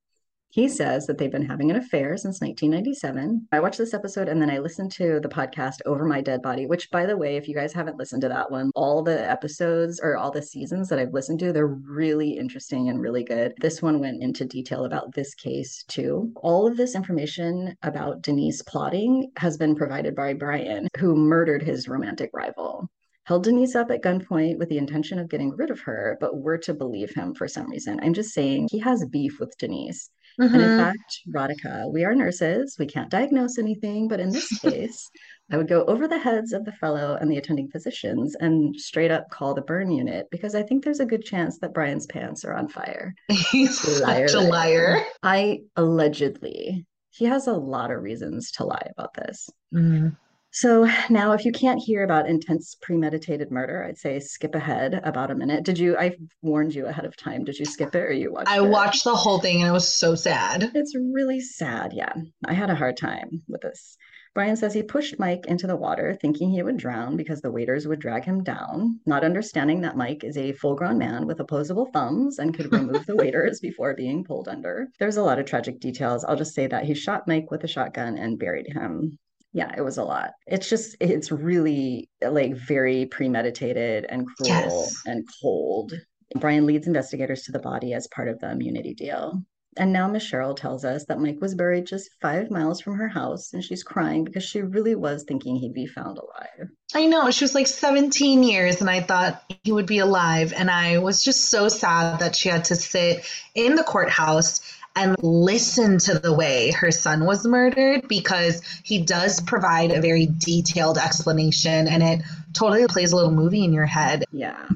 He 0.53 0.69
says 0.69 1.07
that 1.07 1.17
they've 1.17 1.31
been 1.31 1.47
having 1.47 1.71
an 1.71 1.77
affair 1.77 2.17
since 2.17 2.41
1997. 2.41 3.47
I 3.53 3.61
watched 3.61 3.79
this 3.79 3.95
episode 3.95 4.29
and 4.29 4.43
then 4.43 4.51
I 4.51 4.59
listened 4.59 4.91
to 4.93 5.21
the 5.21 5.29
podcast 5.29 5.77
Over 5.87 6.05
My 6.05 6.21
Dead 6.21 6.43
Body, 6.43 6.67
which, 6.67 6.91
by 6.91 7.07
the 7.07 7.17
way, 7.17 7.37
if 7.37 7.47
you 7.47 7.55
guys 7.55 7.73
haven't 7.73 7.99
listened 7.99 8.23
to 8.23 8.29
that 8.31 8.51
one, 8.51 8.73
all 8.75 9.05
the 9.05 9.31
episodes 9.31 10.01
or 10.03 10.17
all 10.17 10.33
the 10.33 10.43
seasons 10.43 10.89
that 10.89 10.99
I've 10.99 11.13
listened 11.13 11.39
to, 11.39 11.53
they're 11.53 11.69
really 11.69 12.31
interesting 12.31 12.89
and 12.89 13.01
really 13.01 13.23
good. 13.23 13.55
This 13.61 13.81
one 13.81 14.01
went 14.01 14.25
into 14.25 14.45
detail 14.45 14.87
about 14.87 15.15
this 15.15 15.37
case 15.37 15.85
too. 15.87 16.33
All 16.43 16.67
of 16.67 16.77
this 16.77 16.97
information 16.97 17.77
about 17.83 18.23
Denise 18.23 18.63
plotting 18.63 19.31
has 19.37 19.57
been 19.57 19.77
provided 19.77 20.17
by 20.17 20.35
Brian, 20.35 20.89
who 20.99 21.15
murdered 21.15 21.63
his 21.63 21.87
romantic 21.87 22.31
rival 22.35 22.91
held 23.31 23.45
Denise 23.45 23.77
up 23.77 23.93
at 23.93 24.03
gunpoint 24.03 24.59
with 24.59 24.69
the 24.69 24.79
intention 24.79 25.17
of 25.17 25.29
getting 25.29 25.51
rid 25.51 25.71
of 25.71 25.79
her, 25.79 26.19
but 26.21 26.41
were 26.41 26.59
to 26.59 26.75
believe 26.75 27.15
him 27.15 27.33
for 27.33 27.47
some 27.47 27.71
reason. 27.71 28.01
I'm 28.03 28.13
just 28.13 28.35
saying 28.35 28.67
he 28.73 28.81
has 28.81 29.07
beef 29.09 29.39
with 29.39 29.57
Denise. 29.57 30.11
Mm-hmm. 30.41 30.55
And 30.55 30.63
in 30.63 30.69
mm-hmm. 30.71 30.79
fact, 30.79 31.21
Radhika, 31.29 31.93
we 31.93 32.05
are 32.05 32.15
nurses. 32.15 32.77
We 32.79 32.87
can't 32.87 33.11
diagnose 33.11 33.59
anything. 33.59 34.09
But 34.09 34.21
in 34.21 34.31
this 34.31 34.49
case, 34.61 35.11
I 35.51 35.57
would 35.57 35.69
go 35.69 35.85
over 35.85 36.09
the 36.09 36.19
heads 36.19 36.53
of 36.53 36.65
the 36.65 36.73
fellow 36.73 37.19
and 37.21 37.31
the 37.31 37.37
attending 37.37 37.69
physicians 37.69 38.37
and 38.41 38.75
straight 38.77 39.11
up 39.11 39.29
call 39.31 39.53
the 39.53 39.63
burn 39.63 39.91
unit 39.91 40.29
because 40.31 40.55
I 40.55 40.63
think 40.63 40.85
there's 40.85 41.01
a 41.01 41.07
good 41.07 41.25
chance 41.25 41.59
that 41.59 41.75
Brian's 41.75 42.07
pants 42.07 42.45
are 42.45 42.55
on 42.55 42.69
fire. 42.69 43.15
He's 43.29 44.01
liar, 44.01 44.29
such 44.29 44.43
a 44.43 44.49
liar. 44.49 45.03
I 45.23 45.61
allegedly, 45.77 46.87
he 47.11 47.25
has 47.27 47.47
a 47.47 47.53
lot 47.53 47.91
of 47.91 48.03
reasons 48.03 48.53
to 48.53 48.65
lie 48.65 48.87
about 48.97 49.15
this. 49.15 49.51
Mm-hmm. 49.75 50.09
So 50.53 50.89
now, 51.09 51.31
if 51.31 51.45
you 51.45 51.53
can't 51.53 51.81
hear 51.81 52.03
about 52.03 52.29
intense 52.29 52.77
premeditated 52.83 53.53
murder, 53.53 53.85
I'd 53.85 53.99
say 53.99 54.19
skip 54.19 54.57
ahead 54.57 55.01
about 55.05 55.31
a 55.31 55.37
minute. 55.37 55.65
Did 55.65 55.79
you? 55.79 55.97
I 55.97 56.17
warned 56.43 56.75
you 56.75 56.87
ahead 56.87 57.05
of 57.05 57.17
time. 57.17 57.45
Did 57.45 57.57
you 57.57 57.65
skip 57.65 57.95
it 57.95 58.03
or 58.03 58.13
you 58.13 58.33
watched? 58.33 58.49
I 58.49 58.57
it? 58.59 58.69
watched 58.69 59.05
the 59.05 59.15
whole 59.15 59.39
thing 59.39 59.61
and 59.61 59.69
it 59.69 59.73
was 59.73 59.89
so 59.89 60.17
sad. 60.17 60.73
It's 60.75 60.97
really 60.97 61.41
sad. 61.41 61.93
Yeah, 61.93 62.13
I 62.47 62.53
had 62.53 62.69
a 62.69 62.75
hard 62.75 62.97
time 62.97 63.43
with 63.47 63.61
this. 63.61 63.97
Brian 64.35 64.57
says 64.57 64.75
he 64.75 64.83
pushed 64.83 65.21
Mike 65.21 65.47
into 65.47 65.69
the 65.69 65.77
water, 65.77 66.19
thinking 66.21 66.51
he 66.51 66.63
would 66.65 66.77
drown 66.77 67.17
because 67.17 67.41
the 67.41 67.51
waders 67.53 67.87
would 67.87 68.01
drag 68.01 68.25
him 68.25 68.43
down, 68.43 68.99
not 69.07 69.25
understanding 69.25 69.81
that 69.83 69.97
Mike 69.97 70.25
is 70.25 70.37
a 70.37 70.53
full 70.53 70.75
grown 70.75 70.99
man 70.99 71.29
with 71.29 71.39
opposable 71.39 71.87
thumbs 71.93 72.41
and 72.41 72.55
could 72.55 72.73
remove 72.73 73.07
the 73.07 73.17
waders 73.23 73.61
before 73.61 73.95
being 73.95 74.25
pulled 74.25 74.49
under. 74.49 74.89
There's 74.99 75.17
a 75.17 75.23
lot 75.23 75.39
of 75.39 75.47
tragic 75.47 75.79
details. 75.79 76.25
I'll 76.25 76.37
just 76.37 76.55
say 76.55 76.67
that 76.67 76.85
he 76.85 76.95
shot 76.95 77.29
Mike 77.29 77.53
with 77.53 77.63
a 77.63 77.69
shotgun 77.69 78.19
and 78.19 78.39
buried 78.39 78.67
him 78.73 79.19
yeah 79.53 79.73
it 79.77 79.83
was 79.83 79.99
a 79.99 80.05
lot 80.05 80.33
it's 80.47 80.69
just 80.69 80.97
it's 81.01 81.31
really 81.33 82.09
like 82.23 82.55
very 82.55 83.07
premeditated 83.07 84.07
and 84.09 84.27
cruel 84.27 84.49
yes. 84.49 85.03
and 85.07 85.27
cold 85.43 85.93
brian 86.37 86.67
leads 86.67 86.87
investigators 86.87 87.43
to 87.43 87.53
the 87.53 87.59
body 87.59 87.93
as 87.93 88.07
part 88.09 88.29
of 88.29 88.39
the 88.41 88.51
immunity 88.51 88.95
deal 88.95 89.43
and 89.77 89.93
now 89.93 90.09
Miss 90.09 90.29
Cheryl 90.29 90.57
tells 90.57 90.85
us 90.85 91.05
that 91.05 91.21
Mike 91.21 91.41
was 91.41 91.55
buried 91.55 91.87
just 91.87 92.11
five 92.21 92.51
miles 92.51 92.81
from 92.81 92.97
her 92.97 93.09
house, 93.09 93.53
and 93.53 93.63
she's 93.63 93.85
crying 93.85 94.25
because 94.25 94.43
she 94.43 94.63
really 94.63 94.97
was 94.97 95.23
thinking 95.23 95.55
he'd 95.57 95.75
be 95.75 95.87
found 95.87 96.19
alive. 96.19 96.69
I 96.93 97.07
know. 97.07 97.31
She 97.31 97.45
was 97.45 97.55
like 97.55 97.69
17 97.69 98.43
years, 98.43 98.81
and 98.81 98.91
I 98.91 99.01
thought 99.01 99.43
he 99.63 99.71
would 99.71 99.87
be 99.87 99.99
alive. 99.99 100.53
And 100.57 100.71
I 100.71 100.99
was 100.99 101.23
just 101.23 101.47
so 101.51 101.69
sad 101.69 102.19
that 102.19 102.35
she 102.35 102.49
had 102.49 102.65
to 102.65 102.77
sit 102.77 103.25
in 103.55 103.77
the 103.77 103.85
courthouse 103.85 104.61
and 104.97 105.17
listen 105.23 105.99
to 105.99 106.19
the 106.19 106.35
way 106.35 106.73
her 106.73 106.91
son 106.91 107.25
was 107.25 107.47
murdered 107.47 108.09
because 108.09 108.63
he 108.85 109.03
does 109.03 109.41
provide 109.41 109.93
a 109.93 110.01
very 110.01 110.27
detailed 110.27 110.99
explanation 110.99 111.87
and 111.89 112.03
it 112.03 112.23
totally 112.53 112.87
plays 112.87 113.13
a 113.13 113.17
little 113.17 113.31
movie 113.31 113.65
in 113.65 113.73
your 113.73 113.87
head. 113.87 114.25
Yeah. 114.33 114.69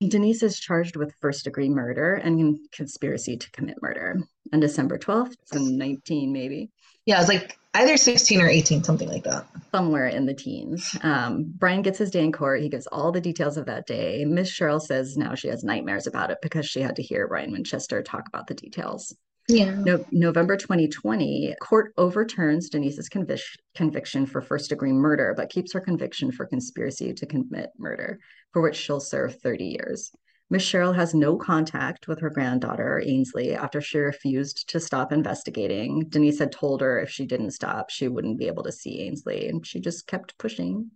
Denise 0.00 0.42
is 0.42 0.60
charged 0.60 0.96
with 0.96 1.14
first 1.20 1.44
degree 1.44 1.70
murder 1.70 2.14
and 2.14 2.58
conspiracy 2.70 3.36
to 3.36 3.50
commit 3.50 3.80
murder 3.80 4.20
on 4.52 4.60
December 4.60 4.98
12th, 4.98 5.36
19, 5.54 6.32
maybe. 6.32 6.70
Yeah, 7.06 7.20
it's 7.20 7.28
like 7.28 7.58
either 7.76 7.96
16 7.96 8.40
or 8.40 8.48
18, 8.48 8.84
something 8.84 9.08
like 9.08 9.24
that. 9.24 9.46
Somewhere 9.72 10.08
in 10.08 10.26
the 10.26 10.34
teens. 10.34 10.96
Um, 11.02 11.52
Brian 11.56 11.82
gets 11.82 11.98
his 11.98 12.10
day 12.10 12.24
in 12.24 12.32
court. 12.32 12.62
He 12.62 12.68
gives 12.68 12.86
all 12.86 13.12
the 13.12 13.20
details 13.20 13.56
of 13.56 13.66
that 13.66 13.86
day. 13.86 14.24
Miss 14.24 14.50
Cheryl 14.50 14.80
says 14.80 15.16
now 15.16 15.34
she 15.34 15.48
has 15.48 15.64
nightmares 15.64 16.06
about 16.06 16.30
it 16.30 16.38
because 16.42 16.66
she 16.66 16.80
had 16.80 16.96
to 16.96 17.02
hear 17.02 17.28
Brian 17.28 17.52
Winchester 17.52 18.02
talk 18.02 18.28
about 18.28 18.46
the 18.46 18.54
details. 18.54 19.14
Yeah. 19.48 19.70
No, 19.70 20.04
November 20.10 20.56
2020, 20.56 21.54
court 21.60 21.92
overturns 21.96 22.68
Denise's 22.68 23.08
convic- 23.08 23.58
conviction 23.76 24.26
for 24.26 24.40
first 24.40 24.70
degree 24.70 24.92
murder, 24.92 25.34
but 25.36 25.50
keeps 25.50 25.72
her 25.72 25.80
conviction 25.80 26.32
for 26.32 26.46
conspiracy 26.46 27.12
to 27.12 27.26
commit 27.26 27.70
murder, 27.78 28.18
for 28.52 28.60
which 28.60 28.74
she'll 28.74 28.98
serve 28.98 29.40
30 29.40 29.64
years. 29.66 30.10
Miss 30.48 30.64
Cheryl 30.64 30.94
has 30.94 31.12
no 31.12 31.36
contact 31.36 32.06
with 32.06 32.20
her 32.20 32.30
granddaughter, 32.30 33.02
Ainsley, 33.04 33.54
after 33.54 33.80
she 33.80 33.98
refused 33.98 34.68
to 34.68 34.78
stop 34.78 35.12
investigating. 35.12 36.04
Denise 36.08 36.38
had 36.38 36.52
told 36.52 36.80
her 36.80 37.00
if 37.00 37.10
she 37.10 37.26
didn't 37.26 37.50
stop, 37.50 37.90
she 37.90 38.06
wouldn't 38.06 38.38
be 38.38 38.46
able 38.46 38.62
to 38.62 38.72
see 38.72 39.00
Ainsley, 39.00 39.48
and 39.48 39.66
she 39.66 39.80
just 39.80 40.06
kept 40.06 40.38
pushing. 40.38 40.90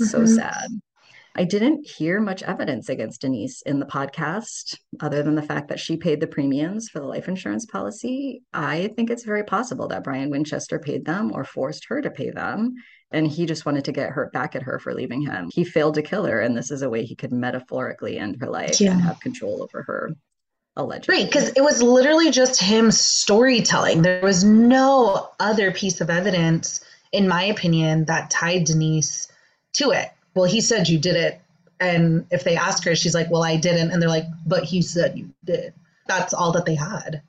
Mm-hmm. 0.00 0.04
So 0.04 0.26
sad. 0.26 0.68
I 1.34 1.44
didn't 1.44 1.88
hear 1.88 2.20
much 2.20 2.42
evidence 2.42 2.90
against 2.90 3.22
Denise 3.22 3.62
in 3.62 3.80
the 3.80 3.86
podcast, 3.86 4.76
other 5.00 5.22
than 5.22 5.34
the 5.34 5.42
fact 5.42 5.68
that 5.68 5.80
she 5.80 5.96
paid 5.96 6.20
the 6.20 6.26
premiums 6.26 6.90
for 6.90 6.98
the 6.98 7.06
life 7.06 7.26
insurance 7.26 7.64
policy. 7.64 8.42
I 8.52 8.90
think 8.96 9.08
it's 9.08 9.24
very 9.24 9.44
possible 9.44 9.88
that 9.88 10.04
Brian 10.04 10.28
Winchester 10.28 10.78
paid 10.78 11.06
them 11.06 11.32
or 11.32 11.44
forced 11.44 11.86
her 11.88 12.02
to 12.02 12.10
pay 12.10 12.30
them. 12.30 12.74
And 13.12 13.26
he 13.26 13.46
just 13.46 13.66
wanted 13.66 13.84
to 13.86 13.92
get 13.92 14.10
her 14.10 14.30
back 14.32 14.56
at 14.56 14.62
her 14.62 14.78
for 14.78 14.94
leaving 14.94 15.22
him. 15.22 15.50
He 15.52 15.64
failed 15.64 15.94
to 15.94 16.02
kill 16.02 16.24
her, 16.24 16.40
and 16.40 16.56
this 16.56 16.70
is 16.70 16.82
a 16.82 16.90
way 16.90 17.04
he 17.04 17.14
could 17.14 17.32
metaphorically 17.32 18.18
end 18.18 18.36
her 18.40 18.48
life 18.48 18.80
yeah. 18.80 18.92
and 18.92 19.02
have 19.02 19.20
control 19.20 19.62
over 19.62 19.82
her 19.82 20.12
allegedly. 20.76 21.16
Right, 21.16 21.26
because 21.26 21.50
it 21.50 21.62
was 21.62 21.82
literally 21.82 22.30
just 22.30 22.60
him 22.60 22.90
storytelling. 22.90 24.02
There 24.02 24.22
was 24.22 24.44
no 24.44 25.30
other 25.38 25.70
piece 25.72 26.00
of 26.00 26.10
evidence, 26.10 26.84
in 27.12 27.28
my 27.28 27.44
opinion, 27.44 28.06
that 28.06 28.30
tied 28.30 28.64
Denise 28.64 29.28
to 29.74 29.90
it 29.90 30.10
well, 30.34 30.44
he 30.44 30.60
said 30.60 30.88
you 30.88 30.98
did 30.98 31.16
it. 31.16 31.40
And 31.80 32.26
if 32.30 32.44
they 32.44 32.56
ask 32.56 32.84
her, 32.84 32.94
she's 32.94 33.14
like, 33.14 33.30
well, 33.30 33.42
I 33.42 33.56
didn't. 33.56 33.90
And 33.90 34.00
they're 34.00 34.08
like, 34.08 34.26
but 34.46 34.64
he 34.64 34.82
said 34.82 35.18
you 35.18 35.32
did. 35.44 35.74
That's 36.06 36.32
all 36.32 36.52
that 36.52 36.64
they 36.64 36.74
had. 36.74 37.22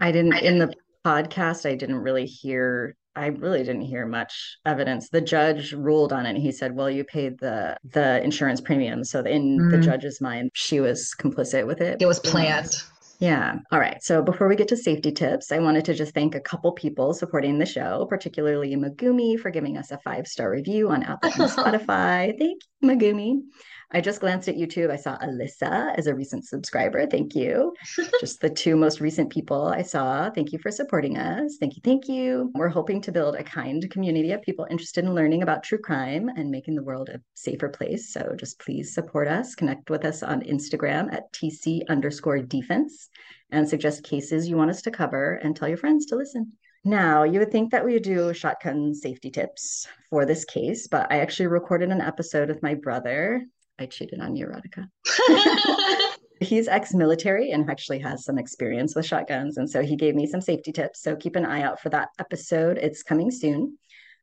I 0.00 0.12
didn't, 0.12 0.38
in 0.38 0.58
the 0.58 0.74
podcast, 1.04 1.68
I 1.68 1.76
didn't 1.76 1.98
really 1.98 2.26
hear 2.26 2.96
I 3.16 3.26
really 3.26 3.58
didn't 3.58 3.82
hear 3.82 4.06
much 4.06 4.58
evidence. 4.64 5.08
The 5.08 5.20
judge 5.20 5.72
ruled 5.72 6.12
on 6.12 6.26
it. 6.26 6.36
he 6.36 6.52
said, 6.52 6.76
"Well, 6.76 6.90
you 6.90 7.04
paid 7.04 7.38
the 7.38 7.76
the 7.84 8.22
insurance 8.22 8.60
premium, 8.60 9.04
so 9.04 9.20
in 9.20 9.58
mm. 9.58 9.70
the 9.70 9.78
judge's 9.78 10.20
mind, 10.20 10.50
she 10.54 10.80
was 10.80 11.14
complicit 11.18 11.66
with 11.66 11.80
it. 11.80 12.00
It 12.00 12.06
was 12.06 12.20
planned." 12.20 12.82
Yeah. 13.20 13.56
All 13.70 13.78
right. 13.78 14.02
So 14.02 14.22
before 14.22 14.48
we 14.48 14.56
get 14.56 14.68
to 14.68 14.76
safety 14.78 15.12
tips, 15.12 15.52
I 15.52 15.58
wanted 15.58 15.84
to 15.84 15.94
just 15.94 16.14
thank 16.14 16.34
a 16.34 16.40
couple 16.40 16.72
people 16.72 17.12
supporting 17.12 17.58
the 17.58 17.66
show, 17.66 18.06
particularly 18.08 18.74
Megumi 18.76 19.38
for 19.38 19.50
giving 19.50 19.76
us 19.76 19.90
a 19.90 19.98
five 19.98 20.26
star 20.26 20.50
review 20.50 20.88
on 20.88 21.02
Apple 21.02 21.30
and 21.30 21.50
Spotify. 21.50 22.34
Thank 22.38 22.62
you, 22.80 22.88
Megumi. 22.88 23.42
I 23.92 24.00
just 24.00 24.20
glanced 24.20 24.48
at 24.48 24.56
YouTube. 24.56 24.90
I 24.90 24.96
saw 24.96 25.18
Alyssa 25.18 25.98
as 25.98 26.06
a 26.06 26.14
recent 26.14 26.44
subscriber. 26.44 27.06
Thank 27.06 27.34
you. 27.34 27.74
just 28.20 28.40
the 28.40 28.48
two 28.48 28.76
most 28.76 29.00
recent 29.00 29.30
people 29.30 29.66
I 29.66 29.82
saw. 29.82 30.30
Thank 30.30 30.52
you 30.52 30.60
for 30.60 30.70
supporting 30.70 31.18
us. 31.18 31.56
Thank 31.58 31.74
you. 31.74 31.82
Thank 31.84 32.06
you. 32.06 32.52
We're 32.54 32.68
hoping 32.68 33.00
to 33.02 33.12
build 33.12 33.34
a 33.34 33.42
kind 33.42 33.90
community 33.90 34.30
of 34.30 34.42
people 34.42 34.66
interested 34.70 35.04
in 35.04 35.14
learning 35.14 35.42
about 35.42 35.64
true 35.64 35.78
crime 35.78 36.28
and 36.28 36.50
making 36.50 36.76
the 36.76 36.84
world 36.84 37.08
a 37.08 37.20
safer 37.34 37.68
place. 37.68 38.12
So 38.12 38.34
just 38.38 38.60
please 38.60 38.94
support 38.94 39.26
us. 39.26 39.56
Connect 39.56 39.90
with 39.90 40.04
us 40.04 40.22
on 40.22 40.42
Instagram 40.42 41.12
at 41.12 41.32
TC 41.32 41.80
underscore 41.88 42.38
defense 42.38 43.08
and 43.50 43.68
suggest 43.68 44.04
cases 44.04 44.48
you 44.48 44.56
want 44.56 44.70
us 44.70 44.82
to 44.82 44.92
cover 44.92 45.34
and 45.42 45.56
tell 45.56 45.68
your 45.68 45.78
friends 45.78 46.06
to 46.06 46.16
listen. 46.16 46.52
Now, 46.84 47.24
you 47.24 47.40
would 47.40 47.50
think 47.50 47.72
that 47.72 47.84
we 47.84 47.94
would 47.94 48.04
do 48.04 48.32
shotgun 48.32 48.94
safety 48.94 49.30
tips 49.30 49.86
for 50.08 50.24
this 50.24 50.44
case, 50.44 50.86
but 50.86 51.12
I 51.12 51.18
actually 51.18 51.48
recorded 51.48 51.90
an 51.90 52.00
episode 52.00 52.48
with 52.48 52.62
my 52.62 52.74
brother 52.74 53.44
I 53.80 53.86
cheated 53.86 54.20
on 54.20 54.36
you, 54.36 54.46
Radhika. 54.46 54.86
He's 56.40 56.68
ex 56.68 56.94
military 56.94 57.50
and 57.50 57.68
actually 57.68 57.98
has 58.00 58.24
some 58.24 58.38
experience 58.38 58.94
with 58.94 59.06
shotguns. 59.06 59.56
And 59.56 59.68
so 59.68 59.82
he 59.82 59.96
gave 59.96 60.14
me 60.14 60.26
some 60.26 60.40
safety 60.40 60.70
tips. 60.70 61.02
So 61.02 61.16
keep 61.16 61.36
an 61.36 61.46
eye 61.46 61.62
out 61.62 61.80
for 61.80 61.88
that 61.88 62.10
episode. 62.18 62.78
It's 62.78 63.02
coming 63.02 63.30
soon. 63.30 63.78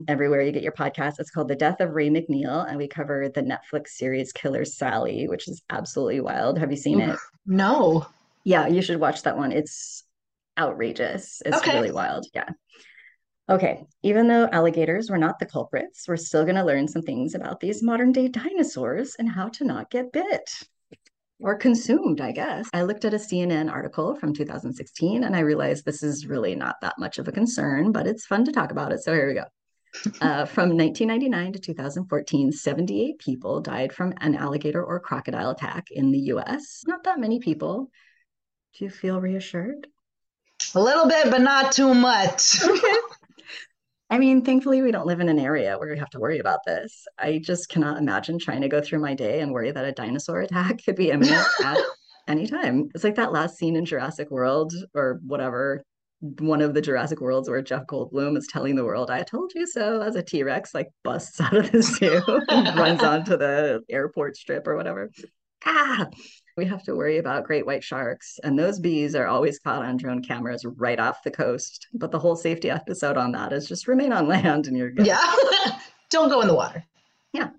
Everywhere 0.07 0.41
you 0.41 0.51
get 0.51 0.61
your 0.61 0.73
podcast, 0.73 1.19
it's 1.19 1.31
called 1.31 1.47
The 1.47 1.55
Death 1.55 1.79
of 1.79 1.91
Ray 1.91 2.09
McNeil. 2.09 2.67
And 2.67 2.77
we 2.77 2.87
cover 2.87 3.29
the 3.29 3.41
Netflix 3.41 3.89
series 3.89 4.31
Killer 4.31 4.63
Sally, 4.63 5.27
which 5.27 5.47
is 5.47 5.63
absolutely 5.71 6.21
wild. 6.21 6.59
Have 6.59 6.69
you 6.69 6.77
seen 6.77 7.01
it? 7.01 7.17
No. 7.47 8.05
Yeah, 8.43 8.67
you 8.67 8.83
should 8.83 8.99
watch 8.99 9.23
that 9.23 9.37
one. 9.37 9.51
It's 9.51 10.03
outrageous. 10.57 11.41
It's 11.45 11.57
okay. 11.57 11.73
really 11.73 11.91
wild. 11.91 12.27
Yeah. 12.33 12.49
Okay, 13.49 13.85
even 14.03 14.27
though 14.27 14.49
alligators 14.51 15.09
were 15.09 15.17
not 15.17 15.39
the 15.39 15.45
culprits, 15.45 16.05
we're 16.05 16.17
still 16.17 16.43
going 16.43 16.55
to 16.55 16.65
learn 16.65 16.87
some 16.87 17.01
things 17.01 17.33
about 17.33 17.61
these 17.61 17.81
modern 17.81 18.11
day 18.11 18.27
dinosaurs 18.27 19.15
and 19.17 19.29
how 19.29 19.47
to 19.49 19.63
not 19.63 19.89
get 19.89 20.11
bit 20.11 20.49
or 21.39 21.55
consumed, 21.55 22.19
I 22.19 22.31
guess. 22.31 22.67
I 22.73 22.81
looked 22.81 23.05
at 23.05 23.13
a 23.13 23.17
CNN 23.17 23.71
article 23.71 24.15
from 24.15 24.33
2016 24.33 25.23
and 25.23 25.35
I 25.35 25.39
realized 25.41 25.85
this 25.85 26.03
is 26.03 26.27
really 26.27 26.55
not 26.55 26.75
that 26.81 26.95
much 26.97 27.19
of 27.19 27.27
a 27.27 27.31
concern, 27.31 27.91
but 27.91 28.07
it's 28.07 28.25
fun 28.25 28.43
to 28.45 28.51
talk 28.51 28.71
about 28.71 28.91
it. 28.91 29.01
So 29.01 29.13
here 29.13 29.27
we 29.27 29.33
go. 29.35 29.45
Uh, 30.21 30.45
from 30.45 30.77
1999 30.77 31.53
to 31.53 31.59
2014, 31.59 32.51
78 32.51 33.17
people 33.17 33.61
died 33.61 33.91
from 33.91 34.13
an 34.19 34.35
alligator 34.35 34.83
or 34.83 34.99
crocodile 34.99 35.49
attack 35.49 35.87
in 35.89 36.11
the 36.11 36.19
US. 36.33 36.83
Not 36.85 37.05
that 37.05 37.19
many 37.19 37.39
people. 37.39 37.89
Do 38.77 38.85
you 38.85 38.91
feel 38.91 39.19
reassured? 39.19 39.87
A 40.75 40.81
little 40.81 41.07
bit, 41.07 41.31
but 41.31 41.41
not 41.41 41.71
too 41.71 41.95
much. 41.95 42.59
I 44.09 44.17
mean, 44.19 44.43
thankfully, 44.43 44.81
we 44.81 44.91
don't 44.91 45.07
live 45.07 45.19
in 45.19 45.27
an 45.27 45.39
area 45.39 45.77
where 45.77 45.89
we 45.89 45.99
have 45.99 46.09
to 46.11 46.19
worry 46.19 46.39
about 46.39 46.59
this. 46.65 47.05
I 47.19 47.39
just 47.39 47.67
cannot 47.67 47.97
imagine 47.97 48.39
trying 48.39 48.61
to 48.61 48.69
go 48.69 48.81
through 48.81 48.99
my 48.99 49.13
day 49.13 49.41
and 49.41 49.51
worry 49.51 49.71
that 49.71 49.85
a 49.85 49.91
dinosaur 49.91 50.41
attack 50.41 50.83
could 50.83 50.95
be 50.95 51.11
imminent 51.11 51.45
at 51.63 51.77
any 52.27 52.47
time. 52.47 52.89
It's 52.95 53.03
like 53.03 53.15
that 53.15 53.33
last 53.33 53.57
scene 53.57 53.75
in 53.75 53.85
Jurassic 53.85 54.31
World 54.31 54.73
or 54.93 55.19
whatever, 55.25 55.83
one 56.19 56.61
of 56.61 56.73
the 56.73 56.81
Jurassic 56.81 57.21
Worlds 57.21 57.49
where 57.49 57.61
Jeff 57.61 57.85
Goldblum 57.85 58.37
is 58.37 58.47
telling 58.47 58.75
the 58.75 58.85
world, 58.85 59.11
I 59.11 59.23
told 59.23 59.51
you 59.53 59.67
so, 59.67 60.01
as 60.01 60.15
a 60.15 60.23
T 60.23 60.43
Rex 60.43 60.73
like 60.73 60.87
busts 61.03 61.39
out 61.41 61.55
of 61.55 61.71
the 61.71 61.81
zoo 61.81 62.23
and 62.49 62.77
runs 62.77 63.03
onto 63.03 63.37
the 63.37 63.81
airport 63.89 64.37
strip 64.37 64.67
or 64.67 64.75
whatever. 64.75 65.11
Ah, 65.65 66.07
we 66.57 66.65
have 66.65 66.83
to 66.83 66.95
worry 66.95 67.17
about 67.17 67.45
great 67.45 67.65
white 67.65 67.83
sharks. 67.83 68.39
And 68.43 68.57
those 68.57 68.79
bees 68.79 69.15
are 69.15 69.27
always 69.27 69.59
caught 69.59 69.85
on 69.85 69.97
drone 69.97 70.23
cameras 70.23 70.65
right 70.65 70.99
off 70.99 71.23
the 71.23 71.31
coast. 71.31 71.87
But 71.93 72.11
the 72.11 72.19
whole 72.19 72.35
safety 72.35 72.69
episode 72.69 73.17
on 73.17 73.31
that 73.33 73.53
is 73.53 73.67
just 73.67 73.87
remain 73.87 74.11
on 74.11 74.27
land 74.27 74.67
and 74.67 74.75
you're 74.75 74.91
good. 74.91 75.05
Yeah. 75.05 75.35
Don't 76.09 76.29
go 76.29 76.41
in 76.41 76.47
the 76.47 76.55
water. 76.55 76.83
Yeah. 77.33 77.49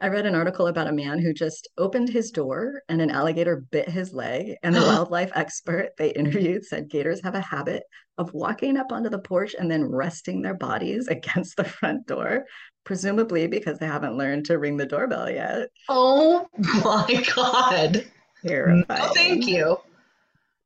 I 0.00 0.06
read 0.08 0.26
an 0.26 0.36
article 0.36 0.68
about 0.68 0.86
a 0.86 0.92
man 0.92 1.18
who 1.18 1.32
just 1.32 1.66
opened 1.76 2.08
his 2.08 2.30
door 2.30 2.82
and 2.88 3.02
an 3.02 3.10
alligator 3.10 3.64
bit 3.72 3.88
his 3.88 4.14
leg. 4.14 4.54
And 4.62 4.74
the 4.74 4.80
wildlife 4.86 5.32
expert 5.34 5.90
they 5.98 6.10
interviewed 6.10 6.64
said 6.64 6.88
gators 6.88 7.20
have 7.24 7.34
a 7.34 7.40
habit 7.40 7.82
of 8.18 8.32
walking 8.34 8.76
up 8.76 8.92
onto 8.92 9.08
the 9.08 9.18
porch 9.18 9.54
and 9.58 9.70
then 9.70 9.84
resting 9.84 10.42
their 10.42 10.54
bodies 10.54 11.08
against 11.08 11.56
the 11.56 11.64
front 11.64 12.06
door, 12.06 12.44
presumably 12.84 13.48
because 13.48 13.78
they 13.78 13.86
haven't 13.86 14.16
learned 14.16 14.44
to 14.46 14.58
ring 14.58 14.76
the 14.76 14.86
doorbell 14.86 15.28
yet. 15.28 15.68
Oh 15.88 16.46
my 16.84 17.24
God. 17.34 18.04
Terrifying. 18.46 18.84
No, 18.88 19.12
thank 19.14 19.46
you. 19.46 19.78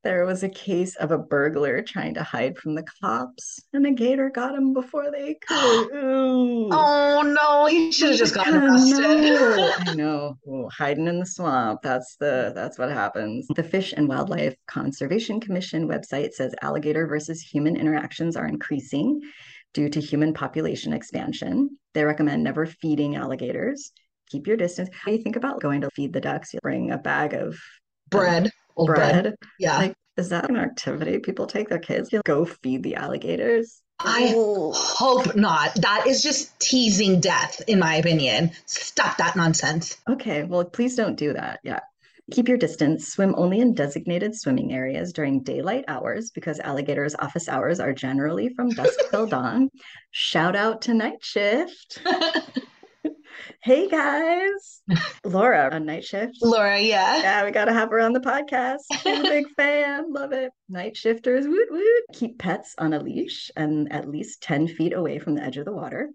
There 0.04 0.26
was 0.26 0.42
a 0.42 0.48
case 0.48 0.96
of 0.96 1.12
a 1.12 1.18
burglar 1.18 1.80
trying 1.80 2.14
to 2.14 2.24
hide 2.24 2.58
from 2.58 2.74
the 2.74 2.82
cops, 2.82 3.60
and 3.72 3.86
a 3.86 3.92
gator 3.92 4.30
got 4.30 4.56
him 4.56 4.72
before 4.72 5.12
they 5.12 5.34
could. 5.46 5.94
Ooh. 5.94 6.68
Oh 6.72 7.22
no, 7.22 7.66
he 7.66 7.92
should 7.92 8.10
have 8.10 8.18
just 8.18 8.34
gotten 8.34 8.56
oh, 8.56 8.66
arrested. 8.66 8.98
know. 8.98 9.72
I 9.86 9.94
know. 9.94 10.38
Ooh, 10.48 10.68
hiding 10.76 11.06
in 11.06 11.20
the 11.20 11.26
swamp. 11.26 11.82
That's 11.82 12.16
the 12.18 12.50
that's 12.52 12.78
what 12.78 12.90
happens. 12.90 13.46
The 13.54 13.62
Fish 13.62 13.94
and 13.96 14.08
Wildlife 14.08 14.56
Conservation 14.66 15.40
Commission 15.40 15.86
website 15.86 16.32
says 16.32 16.52
alligator 16.62 17.06
versus 17.06 17.40
human 17.40 17.76
interactions 17.76 18.36
are 18.36 18.48
increasing 18.48 19.20
due 19.72 19.88
to 19.88 20.00
human 20.00 20.34
population 20.34 20.92
expansion. 20.92 21.78
They 21.94 22.04
recommend 22.04 22.42
never 22.42 22.66
feeding 22.66 23.14
alligators. 23.14 23.92
Keep 24.32 24.46
your 24.46 24.56
distance. 24.56 24.88
How 24.94 25.10
do 25.10 25.16
you 25.18 25.22
think 25.22 25.36
about 25.36 25.60
going 25.60 25.82
to 25.82 25.90
feed 25.90 26.14
the 26.14 26.20
ducks? 26.20 26.54
You 26.54 26.60
bring 26.62 26.90
a 26.90 26.96
bag 26.96 27.34
of 27.34 27.48
um, 27.48 27.58
bread. 28.10 28.50
Old 28.74 28.86
bread. 28.86 29.22
bread. 29.24 29.34
Yeah. 29.58 29.76
Like, 29.76 29.94
is 30.16 30.30
that 30.30 30.48
an 30.48 30.56
activity 30.56 31.18
people 31.18 31.46
take 31.46 31.68
their 31.68 31.78
kids 31.78 32.08
to 32.10 32.22
go 32.24 32.46
feed 32.46 32.82
the 32.82 32.94
alligators? 32.94 33.82
I 34.00 34.32
Ooh. 34.34 34.72
hope 34.74 35.36
not. 35.36 35.74
That 35.76 36.06
is 36.06 36.22
just 36.22 36.58
teasing 36.58 37.20
death, 37.20 37.60
in 37.66 37.78
my 37.78 37.96
opinion. 37.96 38.52
Stop 38.64 39.18
that 39.18 39.36
nonsense. 39.36 39.98
Okay, 40.08 40.44
well, 40.44 40.64
please 40.64 40.96
don't 40.96 41.16
do 41.16 41.34
that. 41.34 41.60
Yeah. 41.62 41.80
Keep 42.30 42.48
your 42.48 42.56
distance. 42.56 43.08
Swim 43.08 43.34
only 43.36 43.60
in 43.60 43.74
designated 43.74 44.34
swimming 44.34 44.72
areas 44.72 45.12
during 45.12 45.42
daylight 45.42 45.84
hours 45.88 46.30
because 46.30 46.58
alligators' 46.60 47.14
office 47.18 47.48
hours 47.50 47.80
are 47.80 47.92
generally 47.92 48.48
from 48.48 48.70
dusk 48.70 48.98
till 49.10 49.26
dawn. 49.28 49.68
Shout 50.10 50.56
out 50.56 50.82
to 50.82 50.94
night 50.94 51.22
shift. 51.22 52.00
Hey 53.62 53.88
guys, 53.88 54.82
Laura 55.24 55.70
on 55.72 55.86
night 55.86 56.04
shift. 56.04 56.38
Laura, 56.42 56.80
yeah. 56.80 57.18
Yeah, 57.22 57.44
we 57.44 57.52
got 57.52 57.66
to 57.66 57.72
have 57.72 57.90
her 57.90 58.00
on 58.00 58.12
the 58.12 58.18
podcast. 58.18 58.78
She's 59.00 59.20
a 59.20 59.22
big 59.22 59.46
fan. 59.56 60.12
Love 60.12 60.32
it. 60.32 60.50
Night 60.68 60.96
shifters, 60.96 61.46
woot 61.46 61.68
woot. 61.70 62.02
Keep 62.12 62.40
pets 62.40 62.74
on 62.78 62.92
a 62.92 62.98
leash 62.98 63.52
and 63.54 63.92
at 63.92 64.08
least 64.08 64.42
10 64.42 64.66
feet 64.66 64.92
away 64.92 65.20
from 65.20 65.36
the 65.36 65.44
edge 65.44 65.58
of 65.58 65.64
the 65.64 65.72
water. 65.72 66.10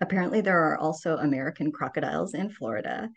Apparently, 0.00 0.40
there 0.40 0.58
are 0.72 0.76
also 0.78 1.16
American 1.16 1.70
crocodiles 1.70 2.34
in 2.34 2.50
Florida. 2.50 3.08